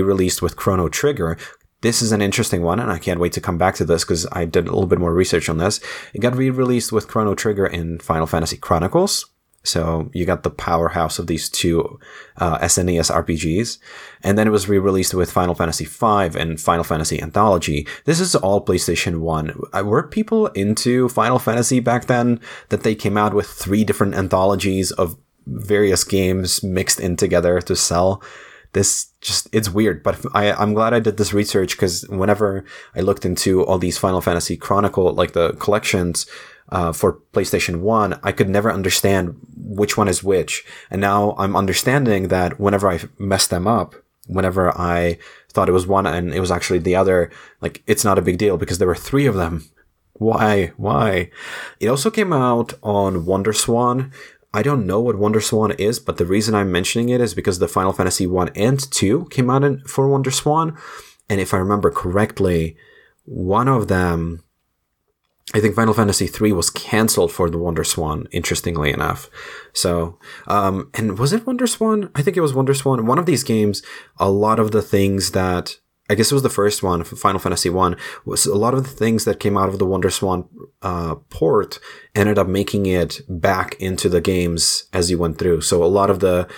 released 0.00 0.42
with 0.42 0.56
Chrono 0.56 0.88
Trigger. 0.88 1.36
This 1.82 2.00
is 2.00 2.12
an 2.12 2.22
interesting 2.22 2.62
one, 2.62 2.78
and 2.78 2.92
I 2.92 2.98
can't 2.98 3.18
wait 3.18 3.32
to 3.32 3.40
come 3.40 3.58
back 3.58 3.74
to 3.76 3.84
this 3.84 4.04
because 4.04 4.26
I 4.30 4.44
did 4.44 4.68
a 4.68 4.70
little 4.70 4.86
bit 4.86 5.00
more 5.00 5.12
research 5.12 5.48
on 5.48 5.58
this. 5.58 5.80
It 6.14 6.20
got 6.20 6.36
re 6.36 6.50
released 6.50 6.92
with 6.92 7.08
Chrono 7.08 7.34
Trigger 7.34 7.66
in 7.66 7.98
Final 7.98 8.26
Fantasy 8.26 8.56
Chronicles. 8.56 9.26
So 9.64 10.10
you 10.12 10.26
got 10.26 10.42
the 10.42 10.50
powerhouse 10.50 11.18
of 11.18 11.28
these 11.28 11.48
two 11.48 11.98
uh, 12.38 12.58
SNES 12.58 13.10
RPGs. 13.10 13.78
And 14.22 14.36
then 14.36 14.46
it 14.46 14.50
was 14.50 14.68
re-released 14.68 15.14
with 15.14 15.30
Final 15.30 15.54
Fantasy 15.54 15.84
V 15.84 16.38
and 16.38 16.60
Final 16.60 16.84
Fantasy 16.84 17.22
Anthology. 17.22 17.86
This 18.04 18.18
is 18.20 18.34
all 18.34 18.64
PlayStation 18.64 19.20
1. 19.20 19.60
Uh, 19.72 19.84
were 19.84 20.02
people 20.02 20.48
into 20.48 21.08
Final 21.08 21.38
Fantasy 21.38 21.80
back 21.80 22.06
then 22.06 22.40
that 22.70 22.82
they 22.82 22.94
came 22.94 23.16
out 23.16 23.34
with 23.34 23.46
three 23.46 23.84
different 23.84 24.14
anthologies 24.14 24.90
of 24.92 25.16
various 25.46 26.04
games 26.04 26.62
mixed 26.62 26.98
in 26.98 27.16
together 27.16 27.60
to 27.60 27.76
sell? 27.76 28.22
This 28.72 29.12
just 29.20 29.48
it's 29.52 29.70
weird 29.70 30.02
but 30.02 30.24
I, 30.34 30.52
i'm 30.52 30.74
glad 30.74 30.94
i 30.94 31.00
did 31.00 31.16
this 31.16 31.32
research 31.32 31.76
because 31.76 32.08
whenever 32.08 32.64
i 32.94 33.00
looked 33.00 33.24
into 33.24 33.64
all 33.64 33.78
these 33.78 33.98
final 33.98 34.20
fantasy 34.20 34.56
chronicle 34.56 35.12
like 35.12 35.32
the 35.32 35.52
collections 35.54 36.26
uh, 36.70 36.92
for 36.92 37.18
playstation 37.32 37.80
1 37.80 38.20
i 38.22 38.32
could 38.32 38.48
never 38.48 38.72
understand 38.72 39.36
which 39.56 39.96
one 39.96 40.08
is 40.08 40.24
which. 40.24 40.64
And 40.90 41.00
now 41.00 41.34
i'm 41.38 41.56
understanding 41.56 42.28
that 42.28 42.58
whenever 42.58 42.90
i 42.90 43.00
messed 43.18 43.50
them 43.50 43.66
up 43.66 43.94
whenever 44.26 44.70
i 44.78 45.18
thought 45.52 45.68
it 45.68 45.72
was 45.72 45.86
one 45.86 46.06
and 46.06 46.32
it 46.32 46.40
was 46.40 46.50
actually 46.50 46.78
the 46.78 46.96
other 46.96 47.30
like 47.60 47.82
it's 47.86 48.04
not 48.04 48.18
a 48.18 48.22
big 48.22 48.38
deal 48.38 48.56
because 48.56 48.78
there 48.78 48.88
were 48.88 48.94
three 48.94 49.26
of 49.26 49.34
them. 49.34 49.64
Why? 50.14 50.72
Why? 50.76 51.30
It 51.80 51.88
also 51.88 52.10
came 52.10 52.32
out 52.32 52.74
on 52.82 53.26
WonderSwan 53.26 54.12
I 54.54 54.62
don't 54.62 54.86
know 54.86 55.00
what 55.00 55.16
WonderSwan 55.16 55.78
is, 55.80 55.98
but 55.98 56.18
the 56.18 56.26
reason 56.26 56.54
I'm 56.54 56.70
mentioning 56.70 57.08
it 57.08 57.20
is 57.20 57.34
because 57.34 57.58
the 57.58 57.68
Final 57.68 57.92
Fantasy 57.92 58.26
1 58.26 58.50
and 58.54 58.78
2 58.90 59.26
came 59.30 59.48
out 59.48 59.64
in, 59.64 59.80
for 59.80 60.06
WonderSwan. 60.06 60.78
And 61.28 61.40
if 61.40 61.54
I 61.54 61.58
remember 61.58 61.90
correctly, 61.90 62.76
one 63.24 63.66
of 63.66 63.88
them, 63.88 64.42
I 65.54 65.60
think 65.60 65.74
Final 65.74 65.94
Fantasy 65.94 66.26
3 66.26 66.52
was 66.52 66.68
cancelled 66.68 67.32
for 67.32 67.48
the 67.48 67.58
WonderSwan, 67.58 68.26
interestingly 68.30 68.92
enough. 68.92 69.30
So, 69.72 70.18
um, 70.46 70.90
and 70.94 71.18
was 71.18 71.32
it 71.32 71.46
WonderSwan? 71.46 72.10
I 72.14 72.22
think 72.22 72.36
it 72.36 72.42
was 72.42 72.52
WonderSwan. 72.52 73.06
One 73.06 73.18
of 73.18 73.26
these 73.26 73.44
games, 73.44 73.82
a 74.18 74.30
lot 74.30 74.60
of 74.60 74.70
the 74.70 74.82
things 74.82 75.30
that 75.32 75.78
I 76.10 76.14
guess 76.14 76.30
it 76.30 76.34
was 76.34 76.42
the 76.42 76.50
first 76.50 76.82
one, 76.82 77.04
Final 77.04 77.38
Fantasy 77.38 77.70
One, 77.70 77.96
was 78.24 78.44
a 78.44 78.56
lot 78.56 78.74
of 78.74 78.82
the 78.82 78.90
things 78.90 79.24
that 79.24 79.40
came 79.40 79.56
out 79.56 79.68
of 79.68 79.78
the 79.78 79.86
WonderSwan 79.86 80.48
uh, 80.82 81.14
port 81.30 81.78
ended 82.14 82.38
up 82.38 82.48
making 82.48 82.86
it 82.86 83.20
back 83.28 83.76
into 83.80 84.08
the 84.08 84.20
games 84.20 84.84
as 84.92 85.10
you 85.10 85.18
went 85.18 85.38
through. 85.38 85.60
So 85.60 85.82
a 85.82 85.86
lot 85.86 86.10
of 86.10 86.20
the 86.20 86.48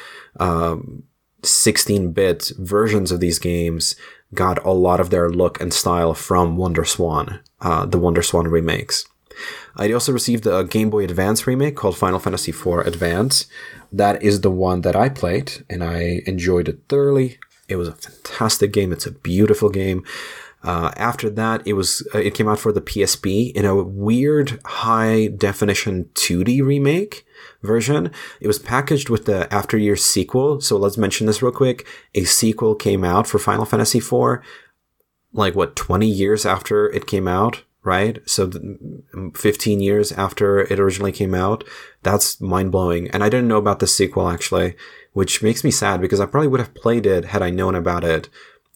16-bit 1.43 2.53
um, 2.57 2.65
versions 2.65 3.13
of 3.13 3.21
these 3.21 3.39
games 3.39 3.97
got 4.33 4.65
a 4.65 4.73
lot 4.73 4.99
of 4.99 5.11
their 5.11 5.31
look 5.31 5.61
and 5.61 5.73
style 5.73 6.15
from 6.15 6.57
WonderSwan, 6.57 7.41
uh, 7.61 7.87
the 7.87 7.99
WonderSwan 7.99 8.51
remakes. 8.51 9.07
I 9.77 9.93
also 9.93 10.13
received 10.13 10.47
a 10.47 10.65
Game 10.65 10.91
Boy 10.91 11.05
Advance 11.05 11.47
remake 11.47 11.77
called 11.77 11.97
Final 11.97 12.19
Fantasy 12.19 12.51
IV 12.51 12.87
Advance. 12.87 13.47
That 13.93 14.23
is 14.23 14.41
the 14.41 14.51
one 14.51 14.81
that 14.83 14.97
I 14.97 15.09
played, 15.09 15.65
and 15.69 15.83
I 15.83 16.23
enjoyed 16.27 16.69
it 16.69 16.81
thoroughly. 16.89 17.39
It 17.69 17.77
was 17.77 17.89
a 17.89 17.93
fantastic 17.93 18.73
game. 18.73 18.93
It's 18.93 19.07
a 19.07 19.13
beautiful 19.13 19.71
game. 19.71 20.05
Uh, 20.65 20.91
after 20.97 21.29
that, 21.29 21.67
it 21.67 21.75
was 21.75 22.07
uh, 22.15 22.19
it 22.19 22.35
came 22.35 22.49
out 22.49 22.59
for 22.59 22.73
the 22.73 22.81
PSP 22.81 23.53
in 23.53 23.67
a 23.67 23.83
weird 23.83 24.61
high 24.65 25.27
definition 25.27 26.07
2D 26.15 26.65
remake 26.65 27.27
version. 27.63 28.11
It 28.41 28.47
was 28.47 28.59
packaged 28.59 29.11
with 29.11 29.27
the 29.27 29.53
After 29.53 29.77
Years 29.77 30.03
sequel. 30.03 30.63
So 30.63 30.79
let's 30.79 30.97
mention 30.97 31.27
this 31.27 31.43
real 31.43 31.53
quick. 31.53 31.87
A 32.15 32.25
sequel 32.25 32.75
came 32.75 33.05
out 33.05 33.27
for 33.27 33.39
Final 33.39 33.67
Fantasy 33.67 33.99
IV, 33.99 34.41
like 35.35 35.55
what 35.55 35.77
20 35.77 36.07
years 36.07 36.47
after 36.47 36.91
it 36.91 37.07
came 37.07 37.29
out, 37.29 37.63
right? 37.83 38.19
So 38.27 38.51
15 39.35 39.81
years 39.81 40.13
after 40.13 40.61
it 40.61 40.81
originally 40.81 41.13
came 41.13 41.35
out. 41.35 41.63
That's 42.03 42.41
mind 42.41 42.73
blowing. 42.73 43.11
And 43.11 43.23
I 43.23 43.29
didn't 43.29 43.49
know 43.49 43.59
about 43.59 43.81
the 43.81 43.87
sequel 43.87 44.31
actually, 44.31 44.77
which 45.15 45.43
makes 45.43 45.65
me 45.65 45.71
sad 45.71 46.01
because 46.01 46.21
I 46.21 46.27
probably 46.27 46.49
would 46.49 46.61
have 46.61 46.75
played 46.75 47.07
it 47.07 47.25
had 47.27 47.43
I 47.43 47.51
known 47.51 47.75
about 47.75 48.05
it 48.05 48.29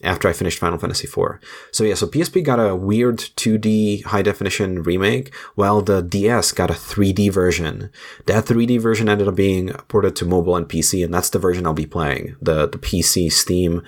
after 0.02 0.28
I 0.28 0.32
finished 0.32 0.58
Final 0.58 0.78
Fantasy 0.78 1.06
IV. 1.06 1.40
So 1.72 1.84
yeah, 1.84 1.94
so 1.94 2.06
PSP 2.06 2.44
got 2.44 2.60
a 2.60 2.76
weird 2.76 3.18
2D 3.18 4.04
high 4.04 4.22
definition 4.22 4.82
remake, 4.82 5.34
while 5.56 5.82
the 5.82 6.00
DS 6.00 6.52
got 6.52 6.70
a 6.70 6.74
3D 6.74 7.32
version. 7.32 7.90
That 8.26 8.44
3D 8.44 8.80
version 8.80 9.08
ended 9.08 9.28
up 9.28 9.34
being 9.34 9.70
ported 9.88 10.14
to 10.16 10.24
mobile 10.24 10.56
and 10.56 10.68
PC, 10.68 11.04
and 11.04 11.12
that's 11.12 11.30
the 11.30 11.38
version 11.38 11.66
I'll 11.66 11.74
be 11.74 11.86
playing. 11.86 12.36
The, 12.40 12.68
the 12.68 12.78
PC 12.78 13.32
Steam 13.32 13.82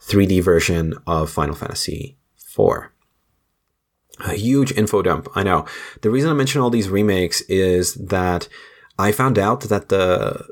3D 0.00 0.42
version 0.42 0.94
of 1.06 1.30
Final 1.30 1.54
Fantasy 1.54 2.18
IV. 2.36 2.90
A 4.20 4.34
huge 4.34 4.70
info 4.72 5.02
dump, 5.02 5.28
I 5.34 5.42
know. 5.42 5.66
The 6.02 6.10
reason 6.10 6.30
I 6.30 6.34
mention 6.34 6.60
all 6.60 6.70
these 6.70 6.88
remakes 6.88 7.40
is 7.42 7.94
that 7.94 8.48
I 8.98 9.10
found 9.10 9.38
out 9.38 9.62
that 9.62 9.88
the 9.88 10.46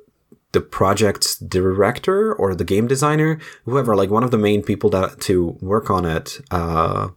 the 0.52 0.60
project's 0.60 1.36
director 1.36 2.32
or 2.34 2.54
the 2.54 2.64
game 2.64 2.86
designer, 2.86 3.38
whoever, 3.64 3.96
like 3.96 4.10
one 4.10 4.22
of 4.22 4.30
the 4.30 4.38
main 4.38 4.62
people 4.62 4.90
that 4.90 5.20
to 5.22 5.58
work 5.60 5.90
on 5.90 6.04
it. 6.04 6.40
Uh, 6.50 7.08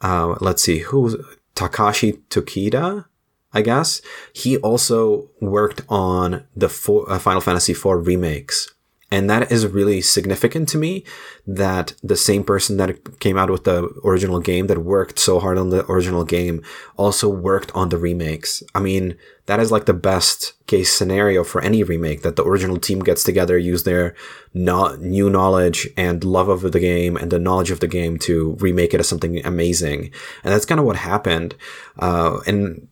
uh, 0.00 0.36
let's 0.40 0.62
see, 0.62 0.78
who's 0.78 1.16
Takashi 1.54 2.20
Tokita, 2.28 3.06
I 3.52 3.62
guess. 3.62 4.02
He 4.32 4.58
also 4.58 5.30
worked 5.40 5.82
on 5.88 6.44
the 6.54 6.68
four, 6.68 7.10
uh, 7.10 7.18
Final 7.18 7.40
Fantasy 7.40 7.72
IV 7.72 8.06
remakes. 8.06 8.74
And 9.16 9.30
that 9.30 9.50
is 9.50 9.66
really 9.66 10.02
significant 10.02 10.68
to 10.68 10.76
me 10.76 11.02
that 11.46 11.94
the 12.02 12.18
same 12.18 12.44
person 12.44 12.76
that 12.76 13.18
came 13.18 13.38
out 13.38 13.48
with 13.48 13.64
the 13.64 13.88
original 14.04 14.40
game 14.40 14.66
that 14.66 14.84
worked 14.84 15.18
so 15.18 15.40
hard 15.40 15.56
on 15.56 15.70
the 15.70 15.90
original 15.90 16.22
game 16.22 16.62
also 16.98 17.26
worked 17.26 17.72
on 17.74 17.88
the 17.88 17.96
remakes. 17.96 18.62
I 18.74 18.80
mean, 18.80 19.16
that 19.46 19.58
is 19.58 19.72
like 19.72 19.86
the 19.86 19.94
best 19.94 20.52
case 20.66 20.92
scenario 20.92 21.44
for 21.44 21.62
any 21.62 21.82
remake 21.82 22.20
that 22.24 22.36
the 22.36 22.44
original 22.44 22.76
team 22.76 22.98
gets 22.98 23.24
together, 23.24 23.56
use 23.56 23.84
their 23.84 24.14
no- 24.52 24.96
new 24.96 25.30
knowledge 25.30 25.88
and 25.96 26.22
love 26.22 26.50
of 26.50 26.60
the 26.72 26.80
game 26.80 27.16
and 27.16 27.30
the 27.30 27.38
knowledge 27.38 27.70
of 27.70 27.80
the 27.80 27.88
game 27.88 28.18
to 28.18 28.54
remake 28.60 28.92
it 28.92 29.00
as 29.00 29.08
something 29.08 29.40
amazing. 29.46 30.10
And 30.44 30.52
that's 30.52 30.66
kind 30.66 30.78
of 30.78 30.84
what 30.84 30.96
happened. 30.96 31.54
Uh, 31.98 32.40
and 32.46 32.86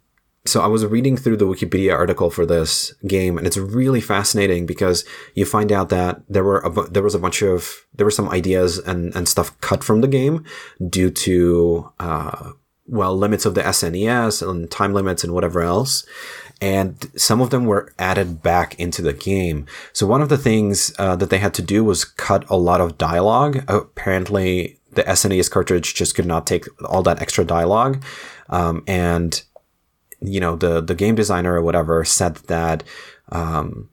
so 0.47 0.61
I 0.61 0.67
was 0.67 0.85
reading 0.85 1.17
through 1.17 1.39
the 1.39 1.47
Wikipedia 1.47 1.95
article 1.95 2.29
for 2.29 2.45
this 2.45 2.93
game, 3.07 3.39
and 3.39 3.47
it's 3.47 3.57
really 3.57 4.01
fascinating 4.01 4.67
because 4.67 5.05
you 5.35 5.47
find 5.47 5.73
out 5.73 5.89
that 5.89 6.21
there 6.29 6.45
were 6.45 6.59
a, 6.59 6.91
there 6.91 7.03
was 7.03 7.15
a 7.15 7.19
bunch 7.19 7.43
of 7.43 7.87
there 7.95 8.05
were 8.05 8.11
some 8.11 8.29
ideas 8.29 8.79
and 8.79 9.15
and 9.17 9.27
stuff 9.27 9.59
cut 9.63 9.83
from 9.83 10.03
the 10.03 10.09
game 10.09 10.45
due 10.87 11.11
to 11.11 11.91
uh, 11.99 12.51
well 12.87 13.17
limits 13.17 13.47
of 13.47 13.55
the 13.55 13.63
SNES 13.63 14.47
and 14.47 14.71
time 14.71 14.93
limits 14.93 15.25
and 15.25 15.33
whatever 15.33 15.63
else. 15.63 16.05
And 16.61 17.11
some 17.17 17.41
of 17.41 17.51
them 17.51 17.65
were 17.65 17.93
added 17.99 18.43
back 18.43 18.79
into 18.79 19.03
the 19.03 19.13
game. 19.13 19.67
So 19.93 20.07
one 20.07 20.23
of 20.23 20.29
the 20.29 20.39
things 20.39 20.95
uh, 20.99 21.17
that 21.17 21.29
they 21.29 21.39
had 21.39 21.53
to 21.55 21.63
do 21.63 21.83
was 21.83 22.05
cut 22.05 22.49
a 22.49 22.57
lot 22.57 22.81
of 22.81 22.97
dialogue. 22.97 23.65
Apparently, 23.67 24.79
the 24.93 25.03
SNES 25.03 25.51
cartridge 25.51 25.95
just 25.95 26.15
could 26.15 26.27
not 26.27 26.47
take 26.47 26.67
all 26.85 27.03
that 27.03 27.21
extra 27.21 27.45
dialogue, 27.45 28.03
um, 28.51 28.85
and 28.87 29.43
you 30.26 30.40
know 30.40 30.57
the 30.57 30.81
the 30.81 30.95
game 30.95 31.14
designer 31.14 31.54
or 31.54 31.62
whatever 31.62 32.04
said 32.04 32.37
that 32.47 32.83
um, 33.31 33.88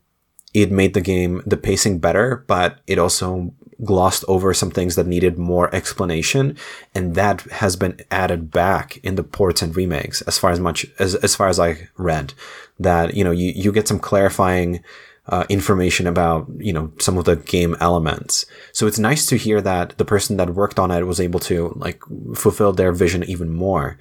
it 0.53 0.71
made 0.71 0.93
the 0.93 1.01
game 1.01 1.41
the 1.45 1.57
pacing 1.57 1.99
better, 1.99 2.43
but 2.47 2.79
it 2.87 2.97
also 2.99 3.53
glossed 3.83 4.23
over 4.27 4.53
some 4.53 4.69
things 4.69 4.95
that 4.95 5.07
needed 5.07 5.37
more 5.37 5.73
explanation, 5.73 6.57
and 6.93 7.15
that 7.15 7.41
has 7.41 7.75
been 7.75 7.99
added 8.11 8.51
back 8.51 8.97
in 8.97 9.15
the 9.15 9.23
ports 9.23 9.61
and 9.61 9.75
remakes. 9.75 10.21
As 10.23 10.37
far 10.37 10.51
as 10.51 10.59
much 10.59 10.85
as 10.99 11.15
as 11.15 11.35
far 11.35 11.47
as 11.47 11.59
I 11.59 11.89
read, 11.97 12.33
that 12.79 13.13
you 13.13 13.23
know 13.23 13.31
you 13.31 13.51
you 13.55 13.71
get 13.71 13.87
some 13.87 13.99
clarifying 13.99 14.83
uh, 15.27 15.45
information 15.49 16.07
about 16.07 16.47
you 16.57 16.73
know 16.73 16.91
some 16.99 17.17
of 17.17 17.25
the 17.25 17.35
game 17.35 17.75
elements. 17.79 18.45
So 18.71 18.87
it's 18.87 18.99
nice 18.99 19.25
to 19.27 19.37
hear 19.37 19.61
that 19.61 19.97
the 19.97 20.05
person 20.05 20.37
that 20.37 20.55
worked 20.55 20.79
on 20.79 20.91
it 20.91 21.05
was 21.05 21.19
able 21.19 21.39
to 21.41 21.73
like 21.75 22.01
fulfill 22.35 22.73
their 22.73 22.91
vision 22.91 23.23
even 23.23 23.53
more. 23.53 23.97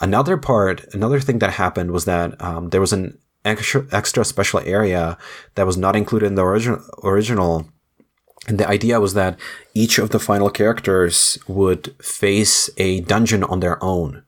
Another 0.00 0.36
part, 0.36 0.84
another 0.92 1.20
thing 1.20 1.38
that 1.38 1.54
happened 1.54 1.92
was 1.92 2.04
that 2.06 2.40
um, 2.42 2.70
there 2.70 2.80
was 2.80 2.92
an 2.92 3.18
extra 3.44 3.86
extra 3.92 4.24
special 4.24 4.60
area 4.60 5.16
that 5.54 5.66
was 5.66 5.76
not 5.76 5.96
included 5.96 6.26
in 6.26 6.34
the 6.34 6.44
original 6.44 6.82
original. 7.02 7.68
And 8.46 8.58
the 8.60 8.68
idea 8.68 9.00
was 9.00 9.14
that 9.14 9.38
each 9.72 9.98
of 9.98 10.10
the 10.10 10.18
final 10.18 10.50
characters 10.50 11.38
would 11.48 11.94
face 12.02 12.68
a 12.76 13.00
dungeon 13.00 13.42
on 13.42 13.60
their 13.60 13.82
own. 13.82 14.22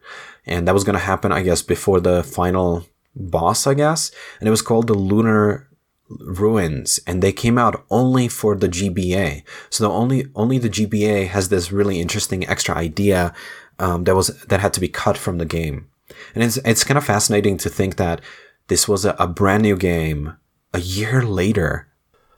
And 0.46 0.66
that 0.66 0.72
was 0.72 0.84
going 0.84 0.98
to 0.98 1.04
happen, 1.04 1.32
I 1.32 1.42
guess, 1.42 1.60
before 1.60 2.00
the 2.00 2.22
final 2.22 2.86
boss, 3.14 3.66
I 3.66 3.74
guess. 3.74 4.10
And 4.40 4.48
it 4.48 4.50
was 4.50 4.62
called 4.62 4.86
the 4.86 4.94
Lunar 4.94 5.68
ruins 6.08 7.00
and 7.06 7.22
they 7.22 7.32
came 7.32 7.58
out 7.58 7.84
only 7.90 8.28
for 8.28 8.56
the 8.56 8.68
GBA. 8.68 9.42
So 9.70 9.84
the 9.84 9.90
only 9.90 10.26
only 10.34 10.58
the 10.58 10.70
GBA 10.70 11.28
has 11.28 11.48
this 11.48 11.72
really 11.72 12.00
interesting 12.00 12.46
extra 12.46 12.74
idea 12.74 13.34
um, 13.78 14.04
that 14.04 14.14
was 14.14 14.28
that 14.44 14.60
had 14.60 14.72
to 14.74 14.80
be 14.80 14.88
cut 14.88 15.18
from 15.18 15.38
the 15.38 15.44
game. 15.44 15.88
And 16.34 16.44
it's 16.44 16.56
it's 16.58 16.84
kind 16.84 16.98
of 16.98 17.04
fascinating 17.04 17.56
to 17.58 17.68
think 17.68 17.96
that 17.96 18.20
this 18.68 18.88
was 18.88 19.04
a, 19.04 19.14
a 19.18 19.26
brand 19.26 19.62
new 19.62 19.76
game 19.76 20.36
a 20.72 20.80
year 20.80 21.22
later. 21.22 21.88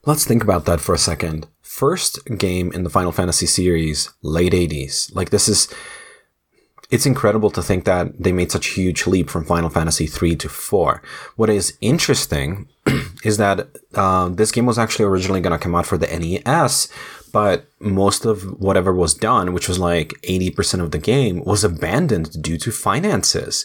Let's 0.04 0.24
think 0.24 0.42
about 0.42 0.64
that 0.66 0.80
for 0.80 0.94
a 0.94 0.98
second. 0.98 1.46
First 1.60 2.24
game 2.38 2.72
in 2.72 2.84
the 2.84 2.90
Final 2.90 3.12
Fantasy 3.12 3.46
series, 3.46 4.10
late 4.22 4.52
80s. 4.52 5.14
Like 5.14 5.30
this 5.30 5.48
is 5.48 5.68
it's 6.90 7.06
incredible 7.06 7.50
to 7.50 7.62
think 7.62 7.84
that 7.84 8.18
they 8.18 8.32
made 8.32 8.50
such 8.50 8.70
a 8.70 8.80
huge 8.80 9.06
leap 9.06 9.28
from 9.28 9.44
Final 9.44 9.68
Fantasy 9.68 10.06
3 10.06 10.36
to 10.36 10.48
4. 10.48 11.02
What 11.36 11.50
is 11.50 11.76
interesting 11.82 12.68
is 13.24 13.36
that 13.38 13.68
uh, 13.94 14.28
this 14.28 14.52
game 14.52 14.66
was 14.66 14.78
actually 14.78 15.04
originally 15.04 15.40
going 15.40 15.56
to 15.56 15.62
come 15.62 15.74
out 15.74 15.86
for 15.86 15.98
the 15.98 16.06
NES, 16.06 16.88
but 17.32 17.66
most 17.80 18.24
of 18.24 18.42
whatever 18.60 18.92
was 18.92 19.14
done, 19.14 19.52
which 19.52 19.68
was 19.68 19.78
like 19.78 20.14
80% 20.22 20.80
of 20.80 20.90
the 20.90 20.98
game, 20.98 21.44
was 21.44 21.64
abandoned 21.64 22.42
due 22.42 22.58
to 22.58 22.72
finances. 22.72 23.64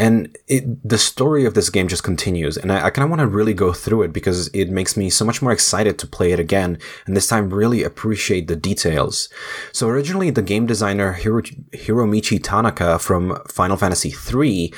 And 0.00 0.38
it, 0.48 0.88
the 0.88 0.96
story 0.96 1.44
of 1.44 1.52
this 1.52 1.68
game 1.68 1.86
just 1.86 2.02
continues. 2.02 2.56
And 2.56 2.72
I, 2.72 2.86
I 2.86 2.90
kind 2.90 3.04
of 3.04 3.10
want 3.10 3.20
to 3.20 3.26
really 3.26 3.52
go 3.52 3.74
through 3.74 4.04
it 4.04 4.14
because 4.14 4.48
it 4.54 4.70
makes 4.70 4.96
me 4.96 5.10
so 5.10 5.26
much 5.26 5.42
more 5.42 5.52
excited 5.52 5.98
to 5.98 6.06
play 6.06 6.32
it 6.32 6.40
again. 6.40 6.78
And 7.06 7.14
this 7.14 7.26
time 7.26 7.52
really 7.52 7.82
appreciate 7.82 8.48
the 8.48 8.56
details. 8.56 9.28
So 9.72 9.88
originally 9.88 10.30
the 10.30 10.40
game 10.40 10.64
designer 10.64 11.12
Hiro, 11.12 11.42
Hiromichi 11.42 12.40
Tanaka 12.42 12.98
from 12.98 13.42
Final 13.46 13.76
Fantasy 13.76 14.10
III 14.10 14.72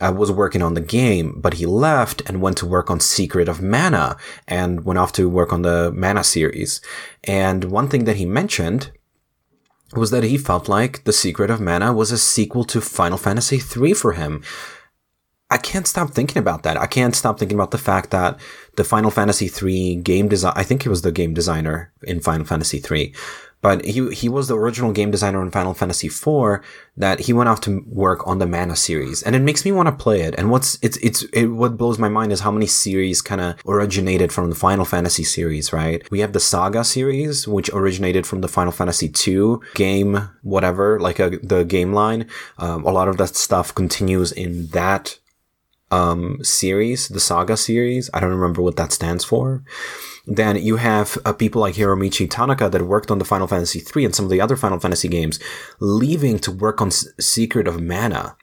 uh, 0.00 0.12
was 0.12 0.30
working 0.30 0.62
on 0.62 0.74
the 0.74 0.80
game, 0.80 1.40
but 1.40 1.54
he 1.54 1.66
left 1.66 2.22
and 2.26 2.42
went 2.42 2.58
to 2.58 2.66
work 2.66 2.90
on 2.90 3.00
Secret 3.00 3.48
of 3.48 3.62
Mana 3.62 4.16
and 4.46 4.84
went 4.84 4.98
off 4.98 5.12
to 5.12 5.28
work 5.28 5.52
on 5.52 5.62
the 5.62 5.92
Mana 5.94 6.22
series. 6.22 6.80
And 7.24 7.64
one 7.64 7.88
thing 7.88 8.04
that 8.04 8.15
he 8.16 8.26
mentioned 8.26 8.92
was 9.94 10.10
that 10.10 10.24
he 10.24 10.36
felt 10.36 10.68
like 10.68 11.04
The 11.04 11.12
Secret 11.12 11.50
of 11.50 11.60
Mana 11.60 11.92
was 11.92 12.10
a 12.10 12.18
sequel 12.18 12.64
to 12.64 12.80
Final 12.80 13.18
Fantasy 13.18 13.58
III 13.58 13.94
for 13.94 14.12
him. 14.12 14.42
I 15.48 15.58
can't 15.58 15.86
stop 15.86 16.10
thinking 16.10 16.38
about 16.38 16.64
that. 16.64 16.76
I 16.76 16.86
can't 16.86 17.14
stop 17.14 17.38
thinking 17.38 17.56
about 17.56 17.70
the 17.70 17.78
fact 17.78 18.10
that 18.10 18.40
the 18.76 18.82
Final 18.82 19.12
Fantasy 19.12 19.48
III 19.48 19.96
game 19.96 20.28
design, 20.28 20.52
I 20.56 20.64
think 20.64 20.82
he 20.82 20.88
was 20.88 21.02
the 21.02 21.12
game 21.12 21.34
designer 21.34 21.92
in 22.02 22.20
Final 22.20 22.46
Fantasy 22.46 22.82
III, 22.82 23.14
but 23.66 23.84
he 23.84 24.08
he 24.14 24.28
was 24.28 24.46
the 24.46 24.56
original 24.56 24.92
game 24.92 25.10
designer 25.10 25.42
in 25.42 25.50
Final 25.50 25.74
Fantasy 25.74 26.06
IV 26.06 26.60
that 26.96 27.18
he 27.18 27.32
went 27.32 27.48
off 27.48 27.60
to 27.62 27.82
work 27.88 28.24
on 28.24 28.38
the 28.38 28.46
Mana 28.46 28.76
series, 28.76 29.24
and 29.24 29.34
it 29.34 29.42
makes 29.42 29.64
me 29.64 29.72
want 29.72 29.88
to 29.88 30.02
play 30.04 30.20
it. 30.20 30.36
And 30.38 30.52
what's 30.52 30.78
it's 30.82 30.96
it's 30.98 31.22
it, 31.32 31.46
what 31.46 31.76
blows 31.76 31.98
my 31.98 32.08
mind 32.08 32.30
is 32.30 32.38
how 32.42 32.52
many 32.52 32.68
series 32.68 33.20
kind 33.20 33.40
of 33.40 33.56
originated 33.66 34.30
from 34.30 34.50
the 34.50 34.54
Final 34.54 34.84
Fantasy 34.84 35.24
series, 35.24 35.72
right? 35.72 36.08
We 36.12 36.20
have 36.20 36.32
the 36.32 36.38
Saga 36.38 36.84
series, 36.84 37.48
which 37.48 37.68
originated 37.70 38.24
from 38.24 38.40
the 38.40 38.46
Final 38.46 38.70
Fantasy 38.70 39.12
II 39.26 39.56
game, 39.74 40.30
whatever, 40.44 41.00
like 41.00 41.18
a, 41.18 41.30
the 41.30 41.64
game 41.64 41.92
line. 41.92 42.28
Um, 42.58 42.84
a 42.84 42.92
lot 42.92 43.08
of 43.08 43.16
that 43.16 43.34
stuff 43.34 43.74
continues 43.74 44.30
in 44.30 44.68
that 44.68 45.18
um, 45.90 46.38
series, 46.44 47.08
the 47.08 47.18
Saga 47.18 47.56
series. 47.56 48.10
I 48.14 48.20
don't 48.20 48.30
remember 48.30 48.62
what 48.62 48.76
that 48.76 48.92
stands 48.92 49.24
for. 49.24 49.64
Then 50.26 50.56
you 50.56 50.76
have 50.76 51.18
uh, 51.24 51.32
people 51.32 51.60
like 51.60 51.74
Hiromichi 51.74 52.28
Tanaka 52.28 52.68
that 52.68 52.82
worked 52.82 53.10
on 53.10 53.18
the 53.18 53.24
Final 53.24 53.46
Fantasy 53.46 53.80
III 53.80 54.06
and 54.06 54.14
some 54.14 54.26
of 54.26 54.30
the 54.30 54.40
other 54.40 54.56
Final 54.56 54.80
Fantasy 54.80 55.08
games 55.08 55.38
leaving 55.78 56.38
to 56.40 56.50
work 56.50 56.80
on 56.80 56.88
S- 56.88 57.06
Secret 57.20 57.68
of 57.68 57.80
Mana. 57.80 58.36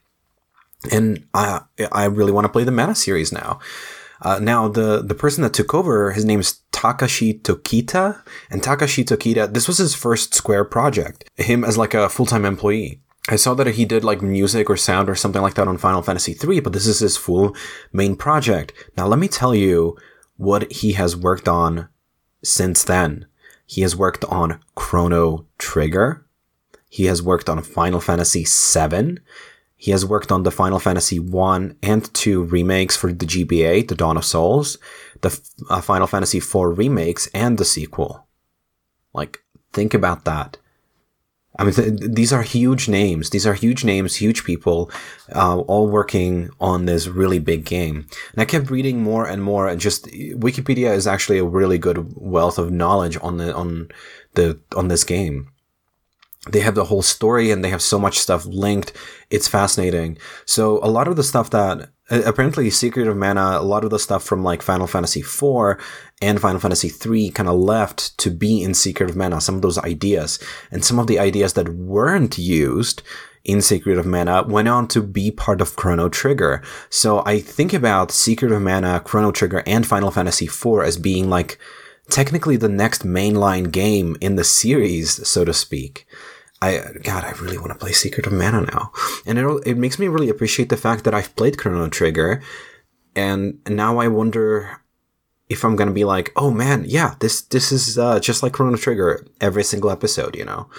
And 0.92 1.28
I, 1.34 1.62
I 1.92 2.06
really 2.06 2.32
want 2.32 2.46
to 2.46 2.52
play 2.52 2.64
the 2.64 2.72
Mana 2.72 2.96
series 2.96 3.32
now. 3.32 3.60
Uh, 4.22 4.40
now, 4.40 4.70
the, 4.70 5.02
the 5.02 5.16
person 5.16 5.44
that 5.44 5.54
took 5.54 5.74
over, 5.74 6.12
his 6.12 6.24
name 6.24 6.40
is 6.40 6.62
Takashi 6.72 7.42
Tokita. 7.42 8.22
And 8.50 8.62
Takashi 8.62 9.04
Tokita, 9.04 9.54
this 9.54 9.68
was 9.68 9.78
his 9.78 9.94
first 9.94 10.34
Square 10.34 10.66
project, 10.66 11.30
him 11.36 11.66
as 11.66 11.78
like 11.78 11.94
a 11.94 12.08
full 12.08 12.26
time 12.26 12.46
employee. 12.46 13.02
I 13.30 13.38
saw 13.38 13.54
that 13.54 13.68
he 13.68 13.86
did 13.86 14.04
like 14.04 14.22
music 14.22 14.70
or 14.70 14.76
sound 14.76 15.10
or 15.10 15.16
something 15.16 15.42
like 15.42 15.54
that 15.54 15.68
on 15.68 15.78
Final 15.78 16.02
Fantasy 16.02 16.36
III, 16.42 16.60
but 16.62 16.74
this 16.74 16.88
is 16.88 17.00
his 17.00 17.16
full 17.16 17.56
main 17.94 18.16
project. 18.16 18.74
Now, 18.98 19.08
let 19.08 19.20
me 19.20 19.28
tell 19.28 19.56
you 19.56 19.98
what 20.38 20.72
he 20.72 20.94
has 20.94 21.16
worked 21.16 21.48
on 21.48 21.90
since 22.44 22.84
then. 22.84 23.26
He 23.66 23.82
has 23.82 23.96
worked 23.96 24.26
on 24.26 24.60
Chrono 24.76 25.46
Trigger. 25.58 26.26
He 26.90 27.06
has 27.06 27.24
worked 27.24 27.50
on 27.50 27.62
Final 27.64 28.00
Fantasy 28.00 28.46
VII. 28.46 29.20
He 29.76 29.92
has 29.92 30.06
worked 30.06 30.32
on 30.32 30.44
the 30.44 30.52
Final 30.52 30.80
Fantasy 30.80 31.20
1 31.20 31.78
and 31.82 32.14
2 32.14 32.44
remakes 32.44 32.96
for 32.96 33.12
the 33.12 33.26
GBA, 33.26 33.88
The 33.88 33.96
Dawn 33.96 34.16
of 34.16 34.24
Souls, 34.24 34.78
the 35.22 35.42
uh, 35.70 35.82
Final 35.82 36.08
Fantasy 36.08 36.40
4 36.40 36.72
remakes, 36.72 37.28
and 37.34 37.58
the 37.58 37.66
sequel. 37.66 38.28
Like, 39.14 39.40
think 39.74 39.94
about 39.94 40.24
that. 40.26 40.58
I 41.60 41.64
mean, 41.64 41.74
th- 41.74 42.00
these 42.00 42.34
are 42.34 42.42
huge 42.42 42.90
names. 42.90 43.30
These 43.30 43.46
are 43.46 43.54
huge 43.54 43.86
names, 43.86 44.16
huge 44.16 44.44
people, 44.44 44.90
uh, 45.36 45.60
all 45.60 45.88
working 45.88 46.50
on 46.60 46.86
this 46.86 47.08
really 47.08 47.40
big 47.40 47.64
game. 47.64 48.08
And 48.32 48.42
I 48.42 48.46
kept 48.46 48.72
reading 48.72 49.04
more 49.04 49.26
and 49.26 49.44
more, 49.44 49.68
and 49.68 49.80
just 49.80 50.08
Wikipedia 50.08 50.94
is 50.94 51.06
actually 51.06 51.38
a 51.38 51.46
really 51.46 51.78
good 51.78 52.14
wealth 52.16 52.58
of 52.58 52.72
knowledge 52.72 53.18
on 53.22 53.38
the 53.38 53.54
on 53.54 53.90
the 54.34 54.60
on 54.76 54.88
this 54.88 55.04
game. 55.04 55.53
They 56.50 56.60
have 56.60 56.76
the 56.76 56.86
whole 56.86 57.02
story, 57.02 57.52
and 57.52 57.64
they 57.64 57.70
have 57.70 57.82
so 57.82 57.98
much 57.98 58.20
stuff 58.20 58.46
linked. 58.46 58.92
It's 59.30 59.48
fascinating. 59.48 60.18
So 60.46 60.80
a 60.84 60.90
lot 60.90 61.08
of 61.08 61.16
the 61.16 61.24
stuff 61.24 61.50
that 61.52 61.90
apparently 62.10 62.70
Secret 62.70 63.08
of 63.08 63.18
Mana, 63.18 63.58
a 63.60 63.64
lot 63.64 63.84
of 63.84 63.90
the 63.90 64.00
stuff 64.00 64.24
from 64.24 64.44
like 64.44 64.62
Final 64.62 64.88
Fantasy 64.88 65.22
IV 65.22 65.78
and 66.22 66.42
Final 66.42 66.60
Fantasy 66.60 66.92
III 66.92 67.30
kind 67.32 67.50
of 67.50 67.56
left 67.56 68.18
to 68.20 68.30
be 68.30 68.62
in 68.62 68.74
Secret 68.74 69.10
of 69.10 69.16
Mana, 69.16 69.42
some 69.42 69.56
of 69.56 69.62
those 69.62 69.78
ideas. 69.80 70.40
And 70.72 70.84
some 70.84 71.00
of 71.00 71.08
the 71.08 71.20
ideas 71.20 71.54
that 71.54 71.70
weren't 71.70 72.38
used 72.38 73.02
in 73.44 73.62
Secret 73.62 73.98
of 73.98 74.06
Mana 74.06 74.44
went 74.48 74.68
on 74.68 74.88
to 74.90 75.02
be 75.02 75.32
part 75.32 75.62
of 75.62 75.76
Chrono 75.76 76.10
Trigger. 76.10 76.62
So 76.90 77.24
I 77.26 77.40
think 77.40 77.74
about 77.74 78.12
Secret 78.12 78.52
of 78.52 78.62
Mana, 78.62 79.02
Chrono 79.04 79.32
Trigger, 79.32 79.64
and 79.66 79.86
Final 79.86 80.12
Fantasy 80.12 80.46
IV 80.46 80.84
as 80.84 80.98
being 80.98 81.30
like 81.30 81.58
technically 82.10 82.58
the 82.58 82.70
next 82.70 83.06
mainline 83.06 83.72
game 83.72 84.18
in 84.22 84.36
the 84.36 84.44
series, 84.44 85.26
so 85.28 85.46
to 85.46 85.54
speak. 85.54 86.06
I 86.64 86.94
God, 87.04 87.24
I 87.26 87.32
really 87.42 87.58
want 87.58 87.72
to 87.72 87.78
play 87.78 87.92
Secret 87.92 88.26
of 88.26 88.34
Mana 88.34 88.62
now, 88.62 88.92
and 89.26 89.38
it 89.38 89.46
it 89.66 89.78
makes 89.78 90.00
me 90.00 90.08
really 90.08 90.30
appreciate 90.30 90.70
the 90.70 90.78
fact 90.78 91.04
that 91.04 91.14
I've 91.14 91.36
played 91.36 91.58
Chrono 91.58 91.90
Trigger, 91.90 92.42
and 93.16 93.60
now 93.68 93.98
I 93.98 94.08
wonder 94.08 94.82
if 95.50 95.66
I'm 95.66 95.76
gonna 95.76 95.92
be 95.92 96.06
like, 96.06 96.32
oh 96.36 96.52
man, 96.52 96.86
yeah, 96.88 97.16
this 97.20 97.42
this 97.42 97.72
is 97.72 97.98
uh, 97.98 98.20
just 98.20 98.44
like 98.44 98.54
Chrono 98.54 98.78
Trigger 98.78 99.26
every 99.42 99.64
single 99.64 99.92
episode, 99.92 100.36
you 100.36 100.46
know. 100.46 100.70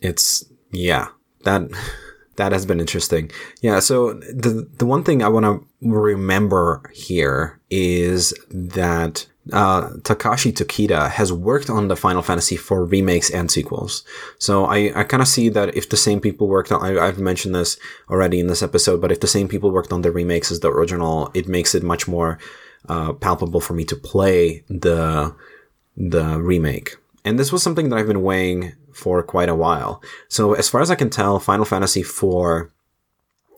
It's 0.00 0.44
yeah, 0.70 1.08
that 1.44 1.70
that 2.36 2.52
has 2.52 2.66
been 2.66 2.80
interesting. 2.80 3.30
Yeah, 3.62 3.80
so 3.80 4.14
the 4.14 4.68
the 4.78 4.86
one 4.86 5.02
thing 5.02 5.22
I 5.22 5.28
want 5.28 5.46
to 5.46 5.66
remember 5.80 6.82
here 6.94 7.60
is 7.70 8.34
that 8.50 9.26
uh, 9.50 9.88
Takashi 10.02 10.52
Tokita 10.52 11.10
has 11.10 11.32
worked 11.32 11.68
on 11.68 11.88
the 11.88 11.96
Final 11.96 12.22
Fantasy 12.22 12.54
IV 12.54 12.92
remakes 12.92 13.30
and 13.30 13.50
sequels. 13.50 14.04
So 14.38 14.66
I, 14.66 14.92
I 15.00 15.04
kind 15.04 15.20
of 15.20 15.28
see 15.28 15.48
that 15.48 15.76
if 15.76 15.88
the 15.88 15.96
same 15.96 16.20
people 16.20 16.46
worked 16.46 16.70
on, 16.70 16.84
I, 16.84 17.06
have 17.06 17.18
mentioned 17.18 17.54
this 17.54 17.76
already 18.08 18.38
in 18.38 18.46
this 18.46 18.62
episode, 18.62 19.00
but 19.00 19.10
if 19.10 19.20
the 19.20 19.26
same 19.26 19.48
people 19.48 19.72
worked 19.72 19.92
on 19.92 20.02
the 20.02 20.12
remakes 20.12 20.52
as 20.52 20.60
the 20.60 20.70
original, 20.70 21.30
it 21.34 21.48
makes 21.48 21.74
it 21.74 21.82
much 21.82 22.06
more 22.06 22.38
uh, 22.88 23.14
palpable 23.14 23.60
for 23.60 23.74
me 23.74 23.84
to 23.84 23.96
play 23.96 24.64
the 24.68 25.34
the 25.96 26.40
remake. 26.40 26.96
And 27.24 27.38
this 27.38 27.52
was 27.52 27.62
something 27.62 27.88
that 27.88 27.98
I've 27.98 28.06
been 28.06 28.22
weighing 28.22 28.72
for 28.94 29.22
quite 29.22 29.48
a 29.48 29.54
while. 29.54 30.02
So 30.28 30.54
as 30.54 30.68
far 30.68 30.80
as 30.80 30.90
I 30.90 30.94
can 30.94 31.10
tell, 31.10 31.38
Final 31.38 31.64
Fantasy 31.64 32.00
IV, 32.00 32.70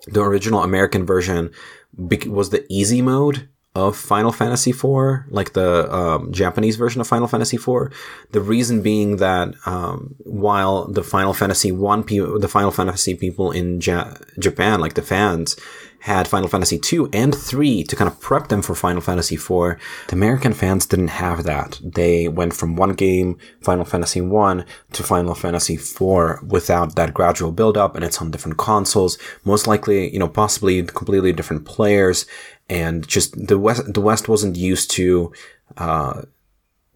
the 0.07 0.21
original 0.21 0.63
American 0.63 1.07
version, 1.07 1.53
was 1.97 2.51
the 2.51 2.67
easy 2.69 3.01
mode 3.03 3.49
of 3.75 3.97
Final 3.97 4.31
Fantasy 4.31 4.71
IV, 4.71 5.25
like 5.31 5.53
the 5.55 5.93
um, 5.93 6.33
Japanese 6.33 6.77
version 6.77 7.01
of 7.01 7.09
Final 7.09 7.27
Fantasy 7.27 7.57
IV. 7.57 7.93
The 8.31 8.41
reason 8.41 8.83
being 8.83 9.17
that 9.17 9.55
um, 9.67 10.15
while 10.19 10.87
the 10.87 11.03
Final 11.03 11.35
Fantasy 11.35 11.73
One 11.73 12.05
people, 12.05 12.39
the 12.39 12.49
Final 12.49 12.71
Fantasy 12.71 13.15
people 13.17 13.51
in 13.51 13.81
ja- 13.81 14.15
Japan, 14.39 14.81
like 14.81 14.95
the 14.95 15.03
fans, 15.03 15.57
had 16.05 16.29
Final 16.29 16.49
Fantasy 16.49 16.79
2 16.79 17.09
and 17.15 17.35
3 17.35 17.83
to 17.85 17.97
kind 17.97 18.11
of 18.11 18.21
prep 18.21 18.49
them 18.49 18.61
for 18.61 18.75
Final 18.75 19.01
Fantasy 19.01 19.37
4. 19.37 19.79
The 20.09 20.15
American 20.15 20.53
fans 20.53 20.85
didn't 20.85 21.09
have 21.09 21.45
that. 21.45 21.81
They 21.83 22.29
went 22.29 22.53
from 22.53 22.77
one 22.77 22.93
game, 22.93 23.39
Final 23.63 23.87
Fantasy 23.87 24.21
1, 24.21 24.67
to 24.93 25.03
Final 25.03 25.35
Fantasy 25.35 25.79
4 25.79 26.43
without 26.47 26.95
that 26.97 27.15
gradual 27.15 27.53
build 27.53 27.79
up, 27.79 27.97
and 27.97 28.05
it's 28.05 28.21
on 28.21 28.31
different 28.31 28.59
consoles. 28.59 29.17
Most 29.45 29.67
likely, 29.67 30.13
you 30.13 30.19
know, 30.19 30.29
possibly 30.29 30.83
completely 30.83 31.33
different 31.33 31.65
players, 31.65 32.27
and 32.69 33.07
just 33.07 33.47
the 33.47 33.59
West, 33.59 33.93
the 33.93 34.01
West 34.01 34.29
wasn't 34.29 34.57
used 34.57 34.91
to, 34.93 35.33
uh, 35.77 36.23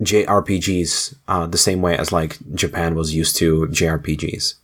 JRPGs, 0.02 1.16
uh, 1.26 1.46
the 1.46 1.58
same 1.58 1.82
way 1.82 1.96
as 1.96 2.12
like 2.12 2.38
Japan 2.54 2.94
was 2.94 3.14
used 3.14 3.36
to 3.36 3.66
JRPGs. 3.68 4.54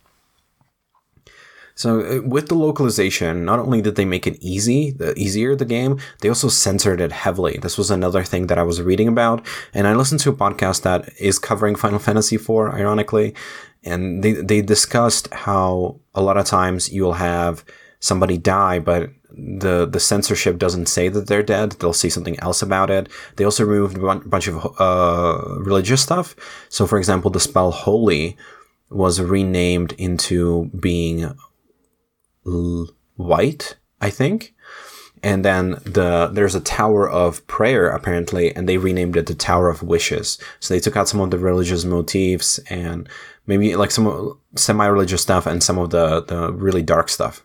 So 1.75 2.01
uh, 2.01 2.21
with 2.23 2.49
the 2.49 2.55
localization, 2.55 3.45
not 3.45 3.59
only 3.59 3.83
did 3.83 3.97
they 3.97 4.05
make 4.05 4.27
it 4.27 4.39
easy, 4.41 4.93
the 4.93 5.13
easier 5.19 5.57
the 5.57 5.65
game, 5.65 5.99
they 6.21 6.29
also 6.29 6.49
censored 6.49 7.01
it 7.01 7.11
heavily. 7.11 7.59
This 7.61 7.77
was 7.77 7.91
another 7.91 8.23
thing 8.23 8.47
that 8.47 8.59
I 8.59 8.63
was 8.63 8.81
reading 8.81 9.09
about, 9.09 9.45
and 9.73 9.87
I 9.87 9.95
listened 9.95 10.21
to 10.21 10.31
a 10.31 10.37
podcast 10.37 10.83
that 10.83 11.11
is 11.19 11.39
covering 11.39 11.75
Final 11.75 11.99
Fantasy 11.99 12.37
IV, 12.37 12.51
ironically, 12.51 13.35
and 13.83 14.23
they 14.23 14.33
they 14.33 14.63
discussed 14.63 15.33
how 15.35 15.99
a 16.15 16.23
lot 16.23 16.37
of 16.37 16.47
times 16.47 16.93
you'll 16.93 17.15
have 17.15 17.65
somebody 17.99 18.39
die, 18.39 18.79
but 18.79 19.11
the 19.37 19.87
the 19.87 20.01
censorship 20.01 20.59
doesn't 20.59 20.87
say 20.87 21.09
that 21.09 21.27
they're 21.27 21.43
dead. 21.43 21.73
They'll 21.73 21.93
say 21.93 22.09
something 22.09 22.39
else 22.41 22.63
about 22.63 22.91
it. 22.91 23.09
They 23.37 23.45
also 23.45 23.65
removed 23.65 23.99
a 23.99 24.29
bunch 24.29 24.49
of 24.49 24.81
uh, 24.81 25.61
religious 25.61 26.03
stuff. 26.03 26.37
So, 26.69 26.87
for 26.87 26.99
example, 26.99 27.31
the 27.31 27.41
spell 27.41 27.71
Holy 27.71 28.37
was 28.91 29.21
renamed 29.21 29.93
into 29.93 30.71
being 30.79 31.35
white, 33.17 33.77
I 34.01 34.11
think. 34.11 34.55
And 35.23 35.43
then 35.43 35.71
the 35.85 36.29
there's 36.33 36.55
a 36.55 36.61
Tower 36.61 37.09
of 37.09 37.47
Prayer 37.47 37.89
apparently, 37.89 38.55
and 38.55 38.69
they 38.69 38.77
renamed 38.77 39.17
it 39.17 39.27
the 39.27 39.35
Tower 39.35 39.71
of 39.71 39.83
Wishes. 39.83 40.39
So 40.61 40.75
they 40.75 40.81
took 40.81 40.97
out 40.97 41.09
some 41.09 41.21
of 41.21 41.31
the 41.31 41.39
religious 41.39 41.85
motifs 41.85 42.59
and 42.69 43.09
maybe 43.47 43.75
like 43.75 43.91
some 43.91 44.39
semi-religious 44.55 45.23
stuff 45.23 45.47
and 45.47 45.63
some 45.63 45.79
of 45.79 45.91
the 45.91 46.23
the 46.23 46.53
really 46.53 46.83
dark 46.83 47.09
stuff 47.09 47.44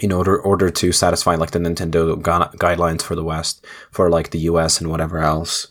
in 0.00 0.12
order 0.12 0.38
order 0.40 0.70
to 0.70 0.92
satisfy 0.92 1.34
like 1.34 1.52
the 1.52 1.58
Nintendo 1.58 2.20
gu- 2.20 2.56
guidelines 2.58 3.02
for 3.02 3.14
the 3.14 3.24
West, 3.24 3.64
for 3.90 4.10
like 4.10 4.30
the 4.30 4.40
US 4.40 4.80
and 4.80 4.90
whatever 4.90 5.18
else. 5.18 5.68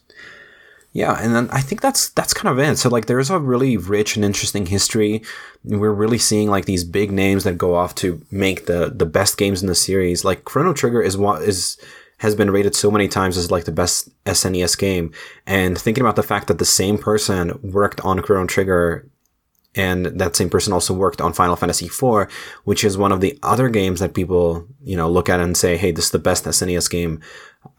Yeah, 0.94 1.18
and 1.20 1.34
then 1.36 1.50
I 1.52 1.60
think 1.60 1.82
that's 1.82 2.10
that's 2.10 2.36
kind 2.36 2.52
of 2.52 2.64
it. 2.64 2.78
So 2.78 2.88
like 2.88 3.08
there's 3.08 3.32
a 3.32 3.40
really 3.40 3.78
rich 3.78 4.16
and 4.16 4.24
interesting 4.24 4.68
history. 4.68 5.24
We're 5.64 5.92
really 5.92 6.20
seeing 6.20 6.50
like 6.50 6.66
these 6.66 6.84
big 6.84 7.12
names 7.12 7.44
that 7.44 7.58
go 7.58 7.76
off 7.76 7.96
to 7.96 8.22
make 8.30 8.68
the 8.68 8.94
the 8.96 9.08
best 9.08 9.38
games 9.38 9.62
in 9.62 9.68
the 9.68 9.76
series. 9.76 10.24
Like 10.24 10.46
Chrono 10.46 10.72
Trigger 10.72 11.02
is 11.02 11.18
what 11.18 11.42
is 11.42 11.78
has 12.20 12.36
been 12.36 12.52
rated 12.52 12.76
so 12.76 12.92
many 12.92 13.08
times 13.08 13.38
as 13.38 13.50
like 13.50 13.66
the 13.66 13.72
best 13.72 14.08
SNES 14.26 14.78
game. 14.78 15.12
And 15.48 15.78
thinking 15.78 16.04
about 16.04 16.16
the 16.16 16.24
fact 16.24 16.48
that 16.48 16.60
the 16.60 16.64
same 16.64 16.98
person 16.98 17.60
worked 17.64 18.00
on 18.02 18.22
Chrono 18.22 18.46
Trigger 18.46 19.10
and 19.76 20.06
that 20.06 20.36
same 20.36 20.50
person 20.50 20.74
also 20.74 20.94
worked 20.94 21.22
on 21.22 21.34
Final 21.34 21.56
Fantasy 21.56 21.88
IV, 21.88 22.32
which 22.64 22.84
is 22.84 22.98
one 22.98 23.12
of 23.12 23.22
the 23.22 23.38
other 23.42 23.70
games 23.70 24.00
that 24.00 24.14
people, 24.14 24.68
you 24.84 24.96
know, 24.96 25.10
look 25.10 25.30
at 25.30 25.40
and 25.40 25.58
say, 25.58 25.78
"Hey, 25.78 25.92
this 25.92 26.06
is 26.06 26.12
the 26.12 26.20
best 26.20 26.46
SNES 26.46 26.90
game 26.90 27.22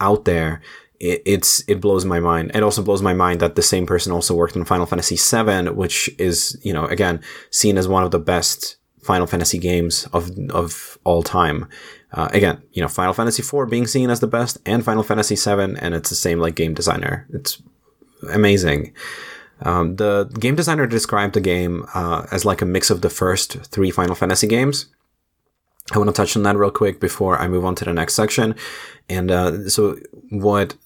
out 0.01 0.25
there." 0.25 0.61
it, 1.01 1.23
it's 1.27 1.63
it 1.69 1.81
blows 1.81 2.05
my 2.05 2.21
mind. 2.21 2.51
It 2.55 2.63
also 2.63 2.83
blows 2.83 3.03
my 3.03 3.15
mind 3.15 3.41
that 3.41 3.57
the 3.57 3.63
same 3.63 3.87
person 3.87 4.13
also 4.13 4.35
worked 4.35 4.57
on 4.57 4.65
Final 4.65 4.87
Fantasy 4.87 5.17
VII, 5.17 5.71
which 5.71 6.11
is 6.19 6.59
you 6.63 6.73
know 6.73 6.87
again 6.87 7.21
seen 7.51 7.79
as 7.79 7.87
one 7.89 8.05
of 8.05 8.11
the 8.11 8.19
best 8.19 8.77
Final 9.03 9.27
Fantasy 9.27 9.59
games 9.59 10.09
of 10.13 10.31
of 10.51 10.99
all 11.05 11.23
time. 11.23 11.69
Uh, 12.13 12.29
again, 12.33 12.63
you 12.73 12.81
know, 12.81 12.87
Final 12.87 13.13
Fantasy 13.13 13.43
IV 13.43 13.69
being 13.69 13.89
seen 13.89 14.09
as 14.09 14.21
the 14.21 14.29
best, 14.29 14.59
and 14.65 14.85
Final 14.85 15.03
Fantasy 15.03 15.35
VII, 15.35 15.77
and 15.81 15.95
it's 15.95 16.11
the 16.11 16.15
same 16.15 16.39
like 16.39 16.55
game 16.55 16.73
designer. 16.73 17.27
It's 17.33 17.61
amazing. 18.33 18.95
Um, 19.65 19.97
the 19.97 20.31
game 20.39 20.55
designer 20.55 20.87
described 20.87 21.35
the 21.35 21.41
game 21.41 21.87
uh, 21.95 22.27
as 22.31 22.45
like 22.45 22.63
a 22.63 22.67
mix 22.67 22.91
of 22.91 23.01
the 23.01 23.11
first 23.11 23.53
three 23.65 23.91
Final 23.91 24.15
Fantasy 24.15 24.47
games. 24.47 24.87
I 25.93 25.99
want 25.99 26.09
to 26.09 26.15
touch 26.15 26.37
on 26.37 26.43
that 26.45 26.57
real 26.57 26.71
quick 26.71 27.01
before 27.01 27.39
I 27.39 27.49
move 27.49 27.65
on 27.65 27.75
to 27.77 27.85
the 27.85 27.93
next 27.93 28.15
section. 28.15 28.55
And 29.09 29.31
uh, 29.31 29.69
so, 29.69 29.99
what 30.31 30.77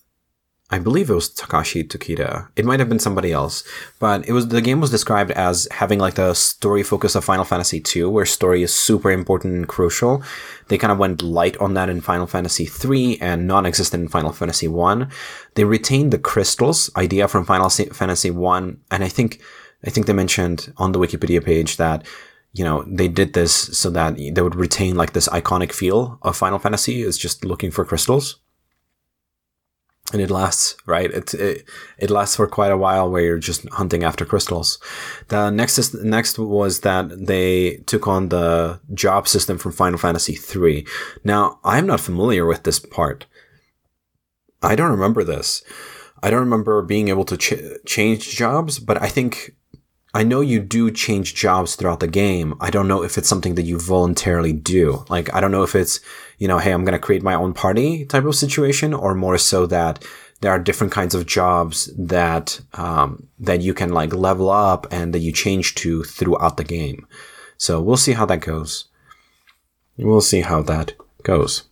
I 0.71 0.79
believe 0.79 1.09
it 1.09 1.15
was 1.15 1.31
Takashi 1.31 1.83
Tokita. 1.83 2.49
It 2.55 2.67
might 2.67 2.79
have 2.79 2.91
been 2.91 2.99
somebody 2.99 3.33
else, 3.33 3.65
but 3.99 4.29
it 4.29 4.33
was 4.33 4.49
the 4.49 4.61
game 4.61 4.83
was 4.83 4.91
described 4.91 5.31
as 5.31 5.67
having 5.71 5.99
like 5.99 6.15
the 6.15 6.35
story 6.35 6.83
focus 6.83 7.15
of 7.15 7.25
Final 7.25 7.47
Fantasy 7.47 7.83
II, 7.97 8.05
where 8.05 8.27
story 8.27 8.63
is 8.63 8.75
super 8.75 9.11
important 9.11 9.55
and 9.55 9.67
crucial. 9.67 10.23
They 10.69 10.77
kind 10.77 10.93
of 10.93 10.99
went 10.99 11.23
light 11.23 11.57
on 11.57 11.73
that 11.75 11.89
in 11.89 12.03
Final 12.03 12.27
Fantasy 12.27 12.69
III 12.69 13.19
and 13.23 13.47
non-existent 13.47 14.03
in 14.03 14.09
Final 14.09 14.33
Fantasy 14.33 14.69
One. 14.69 15.11
They 15.55 15.65
retained 15.65 16.13
the 16.13 16.19
crystals 16.19 16.91
idea 16.97 17.29
from 17.29 17.47
Final 17.47 17.71
Fantasy 17.71 18.31
One, 18.31 18.79
and 18.91 19.03
I 19.03 19.09
think 19.09 19.41
I 19.87 19.91
think 19.91 20.07
they 20.07 20.13
mentioned 20.13 20.71
on 20.77 20.93
the 20.93 20.99
Wikipedia 20.99 21.43
page 21.43 21.79
that 21.79 22.07
you 22.53 22.63
know 22.63 22.85
they 22.87 23.09
did 23.09 23.33
this 23.33 23.55
so 23.55 23.89
that 23.91 24.19
they 24.19 24.43
would 24.43 24.55
retain 24.55 24.97
like 24.97 25.15
this 25.15 25.29
iconic 25.29 25.73
feel 25.73 26.19
of 26.21 26.37
Final 26.37 26.59
Fantasy 26.59 27.01
is 27.01 27.17
just 27.17 27.43
looking 27.43 27.71
for 27.71 27.87
crystals 27.87 28.41
and 30.13 30.23
it 30.23 30.31
lasts 30.31 30.77
right? 30.87 31.11
It, 31.11 31.35
it 31.35 31.69
it 31.99 32.11
lasts 32.11 32.37
for 32.37 32.47
quite 32.47 32.73
a 32.73 32.77
while 32.77 33.11
where 33.11 33.23
you're 33.23 33.39
just 33.39 33.69
hunting 33.71 34.05
after 34.05 34.25
crystals. 34.25 34.79
The 35.29 35.51
next 35.51 35.79
is, 35.79 35.95
next 35.95 36.39
was 36.39 36.81
that 36.81 37.27
they 37.27 37.77
took 37.87 38.07
on 38.09 38.29
the 38.29 38.81
job 38.95 39.29
system 39.29 39.59
from 39.59 39.73
final 39.73 39.99
fantasy 39.99 40.35
3 40.35 40.87
now 41.25 41.59
i'm 41.65 41.87
not 41.87 42.01
familiar 42.01 42.47
with 42.47 42.63
this 42.63 42.79
part. 42.79 43.27
I 44.63 44.75
don't 44.75 44.91
remember 44.91 45.23
this. 45.23 45.63
I 46.23 46.31
don't 46.31 46.41
remember 46.41 46.83
being 46.83 47.09
able 47.09 47.25
to 47.27 47.37
ch- 47.37 47.85
change 47.87 48.37
jobs 48.37 48.79
but 48.79 49.01
i 49.03 49.09
think 49.09 49.55
I 50.15 50.25
know 50.25 50.41
you 50.41 50.61
do 50.61 50.91
change 50.91 51.35
jobs 51.35 51.77
throughout 51.77 52.01
the 52.01 52.09
game. 52.09 52.55
I 52.61 52.71
don't 52.71 52.89
know 52.89 53.03
if 53.03 53.19
it's 53.19 53.29
something 53.29 53.57
that 53.57 53.65
you 53.65 53.79
voluntarily 53.79 54.53
do. 54.53 55.05
Like, 55.09 55.33
I 55.35 55.41
don't 55.41 55.53
know 55.53 55.63
if 55.63 55.75
it's, 55.75 56.01
you 56.39 56.49
know, 56.49 56.59
hey, 56.59 56.73
I'm 56.73 56.85
going 56.85 56.95
to 56.95 56.99
create 56.99 57.23
my 57.23 57.35
own 57.35 57.53
party 57.53 58.07
type 58.07 58.25
of 58.25 58.35
situation 58.35 58.95
or 58.95 59.15
more 59.15 59.37
so 59.37 59.67
that 59.67 60.05
there 60.41 60.51
are 60.51 60.59
different 60.59 60.93
kinds 60.93 61.15
of 61.15 61.27
jobs 61.27 61.91
that, 61.99 62.61
um, 62.75 63.29
that 63.39 63.61
you 63.61 63.75
can 63.75 63.93
like 63.93 64.15
level 64.15 64.49
up 64.49 64.87
and 64.91 65.13
that 65.13 65.19
you 65.19 65.33
change 65.33 65.75
to 65.77 66.05
throughout 66.05 66.57
the 66.57 66.65
game. 66.65 67.07
So 67.59 67.81
we'll 67.83 67.97
see 67.97 68.13
how 68.13 68.25
that 68.27 68.41
goes. 68.41 68.87
We'll 69.99 70.21
see 70.21 70.41
how 70.41 70.63
that 70.63 70.95
goes 71.23 71.68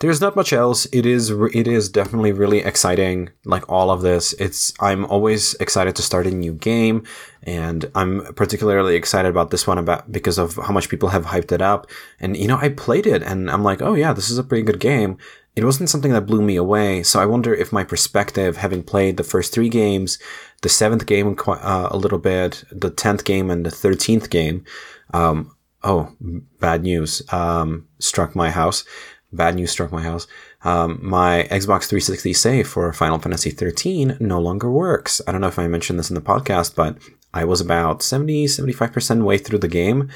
there's 0.00 0.20
not 0.20 0.34
much 0.34 0.52
else. 0.52 0.86
It 0.92 1.04
is 1.04 1.30
it 1.30 1.68
is 1.68 1.90
definitely 1.90 2.32
really 2.32 2.60
exciting. 2.60 3.28
Like 3.44 3.68
all 3.68 3.90
of 3.90 4.00
this, 4.00 4.32
it's 4.34 4.72
I'm 4.80 5.04
always 5.04 5.54
excited 5.54 5.94
to 5.96 6.02
start 6.02 6.26
a 6.26 6.30
new 6.30 6.54
game, 6.54 7.04
and 7.42 7.90
I'm 7.94 8.34
particularly 8.34 8.96
excited 8.96 9.28
about 9.28 9.50
this 9.50 9.66
one 9.66 9.76
about 9.76 10.10
because 10.10 10.38
of 10.38 10.56
how 10.56 10.72
much 10.72 10.88
people 10.88 11.10
have 11.10 11.26
hyped 11.26 11.52
it 11.52 11.60
up. 11.60 11.86
And 12.18 12.34
you 12.34 12.48
know, 12.48 12.56
I 12.56 12.70
played 12.70 13.06
it, 13.06 13.22
and 13.22 13.50
I'm 13.50 13.62
like, 13.62 13.82
oh 13.82 13.94
yeah, 13.94 14.14
this 14.14 14.30
is 14.30 14.38
a 14.38 14.44
pretty 14.44 14.64
good 14.64 14.80
game. 14.80 15.18
It 15.54 15.64
wasn't 15.64 15.90
something 15.90 16.12
that 16.12 16.26
blew 16.26 16.40
me 16.40 16.56
away, 16.56 17.02
so 17.02 17.20
I 17.20 17.26
wonder 17.26 17.52
if 17.52 17.72
my 17.72 17.84
perspective, 17.84 18.56
having 18.56 18.82
played 18.82 19.18
the 19.18 19.24
first 19.24 19.52
three 19.52 19.68
games, 19.68 20.18
the 20.62 20.68
seventh 20.70 21.04
game 21.04 21.36
uh, 21.46 21.88
a 21.90 21.96
little 21.96 22.18
bit, 22.18 22.64
the 22.72 22.88
tenth 22.90 23.24
game, 23.24 23.50
and 23.50 23.66
the 23.66 23.70
thirteenth 23.70 24.30
game. 24.30 24.64
Um, 25.12 25.54
oh, 25.82 26.16
bad 26.58 26.84
news. 26.84 27.20
Um, 27.30 27.86
struck 27.98 28.34
my 28.34 28.48
house 28.48 28.84
bad 29.32 29.54
news 29.54 29.70
struck 29.70 29.92
my 29.92 30.02
house. 30.02 30.26
Um, 30.64 30.98
my 31.02 31.46
Xbox 31.50 31.88
360 31.88 32.32
save 32.32 32.68
for 32.68 32.92
Final 32.92 33.18
Fantasy 33.18 33.50
13 33.50 34.16
no 34.20 34.40
longer 34.40 34.70
works. 34.70 35.20
I 35.26 35.32
don't 35.32 35.40
know 35.40 35.48
if 35.48 35.58
I 35.58 35.68
mentioned 35.68 35.98
this 35.98 36.10
in 36.10 36.14
the 36.14 36.20
podcast, 36.20 36.74
but 36.74 36.96
I 37.32 37.44
was 37.44 37.60
about 37.60 38.02
70, 38.02 38.46
75% 38.46 39.24
way 39.24 39.38
through 39.38 39.58
the 39.58 39.68
game 39.68 40.10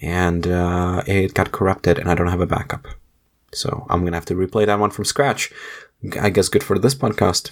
and 0.00 0.46
uh, 0.46 1.02
it 1.06 1.34
got 1.34 1.52
corrupted 1.52 1.98
and 1.98 2.10
I 2.10 2.14
don't 2.14 2.28
have 2.28 2.40
a 2.40 2.46
backup. 2.46 2.86
So 3.52 3.86
I'm 3.88 4.00
going 4.00 4.12
to 4.12 4.16
have 4.16 4.26
to 4.26 4.34
replay 4.34 4.66
that 4.66 4.78
one 4.78 4.90
from 4.90 5.04
scratch. 5.04 5.50
I 6.20 6.30
guess 6.30 6.48
good 6.48 6.62
for 6.62 6.78
this 6.78 6.94
podcast. 6.94 7.50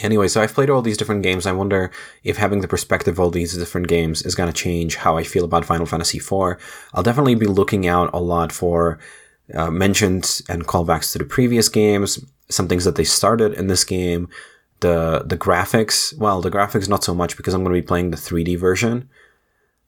Anyway, 0.00 0.28
so 0.28 0.40
I've 0.40 0.54
played 0.54 0.70
all 0.70 0.80
these 0.80 0.96
different 0.96 1.22
games. 1.22 1.46
I 1.46 1.52
wonder 1.52 1.90
if 2.24 2.38
having 2.38 2.60
the 2.60 2.68
perspective 2.68 3.14
of 3.14 3.20
all 3.20 3.30
these 3.30 3.56
different 3.56 3.88
games 3.88 4.22
is 4.22 4.34
going 4.34 4.50
to 4.50 4.58
change 4.58 4.96
how 4.96 5.18
I 5.18 5.22
feel 5.22 5.44
about 5.44 5.66
Final 5.66 5.84
Fantasy 5.84 6.18
IV. 6.18 6.58
I'll 6.94 7.02
definitely 7.02 7.34
be 7.34 7.46
looking 7.46 7.86
out 7.86 8.10
a 8.14 8.20
lot 8.20 8.52
for 8.52 8.98
uh, 9.54 9.70
mentioned 9.70 10.42
and 10.48 10.66
callbacks 10.66 11.12
to 11.12 11.18
the 11.18 11.24
previous 11.24 11.68
games, 11.68 12.24
some 12.48 12.68
things 12.68 12.84
that 12.84 12.96
they 12.96 13.04
started 13.04 13.54
in 13.54 13.66
this 13.66 13.84
game. 13.84 14.28
The 14.80 15.22
the 15.24 15.36
graphics, 15.36 16.16
well, 16.18 16.40
the 16.40 16.50
graphics 16.50 16.88
not 16.88 17.04
so 17.04 17.14
much 17.14 17.36
because 17.36 17.54
I'm 17.54 17.62
going 17.62 17.74
to 17.74 17.80
be 17.80 17.86
playing 17.86 18.10
the 18.10 18.16
3D 18.16 18.58
version. 18.58 19.08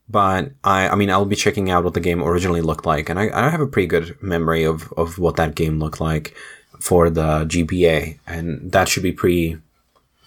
But 0.09 0.53
I, 0.62 0.88
I 0.88 0.95
mean, 0.97 1.11
I'll 1.11 1.25
be 1.25 1.37
checking 1.37 1.71
out 1.71 1.85
what 1.85 1.95
the 1.95 2.01
game 2.01 2.23
originally 2.23 2.61
looked 2.61 2.85
like, 2.85 3.09
and 3.09 3.19
I, 3.19 3.31
I 3.33 3.49
have 3.49 3.61
a 3.61 3.67
pretty 3.67 3.88
good 3.88 4.23
memory 4.23 4.62
of, 4.62 4.93
of 4.99 5.19
what 5.19 5.37
that 5.37 5.55
game 5.55 5.79
looked 5.79 6.01
like 6.01 6.37
for 6.79 7.09
the 7.09 7.47
GBA, 7.47 8.19
and 8.27 8.71
that 8.73 8.88
should 8.88 9.03
be 9.03 9.12
pretty 9.12 9.57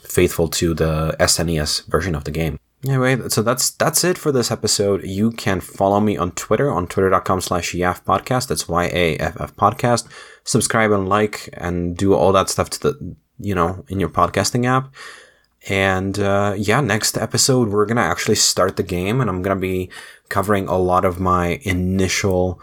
faithful 0.02 0.48
to 0.48 0.74
the 0.74 1.16
SNES 1.20 1.86
version 1.86 2.16
of 2.16 2.24
the 2.24 2.32
game. 2.32 2.58
Anyway, 2.86 3.18
so 3.30 3.42
that's 3.42 3.72
that's 3.72 4.04
it 4.04 4.18
for 4.18 4.32
this 4.32 4.52
episode. 4.52 5.04
You 5.04 5.32
can 5.32 5.62
follow 5.62 6.00
me 6.00 6.16
on 6.16 6.32
Twitter 6.32 6.70
on 6.72 6.88
twitter.com 6.88 7.42
slash 7.42 7.74
YAFF 7.74 8.04
podcast. 8.04 8.48
That's 8.48 8.68
Y 8.68 8.86
A 8.94 9.18
F 9.18 9.36
F 9.40 9.56
podcast. 9.56 10.08
Subscribe 10.44 10.92
and 10.92 11.10
like 11.10 11.50
and 11.54 11.98
do 11.98 12.14
all 12.14 12.32
that 12.34 12.50
stuff 12.50 12.70
to 12.72 12.80
the 12.80 13.16
you 13.40 13.56
know 13.56 13.84
in 13.88 14.00
your 14.00 14.10
podcasting 14.10 14.66
app. 14.66 14.94
And 15.68 16.20
uh, 16.20 16.54
yeah, 16.56 16.80
next 16.82 17.18
episode 17.18 17.70
we're 17.70 17.88
gonna 17.88 18.02
actually 18.02 18.36
start 18.36 18.78
the 18.78 18.84
game, 18.84 19.22
and 19.22 19.30
I'm 19.30 19.42
gonna 19.42 19.60
be 19.60 19.90
covering 20.30 20.68
a 20.68 20.78
lot 20.78 21.04
of 21.04 21.20
my 21.20 21.60
initial 21.64 22.62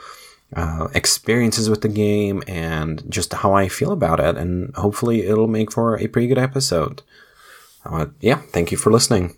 uh, 0.54 0.86
experiences 0.94 1.68
with 1.68 1.80
the 1.82 1.88
game 1.88 2.40
and 2.46 3.02
just 3.10 3.34
how 3.34 3.52
I 3.52 3.68
feel 3.68 3.90
about 3.90 4.20
it, 4.20 4.36
and 4.36 4.74
hopefully 4.76 5.26
it'll 5.26 5.48
make 5.48 5.72
for 5.72 5.98
a 5.98 6.06
pretty 6.06 6.28
good 6.28 6.38
episode. 6.38 7.02
Uh, 7.84 8.06
yeah, 8.20 8.36
thank 8.52 8.70
you 8.70 8.78
for 8.78 8.92
listening. 8.92 9.36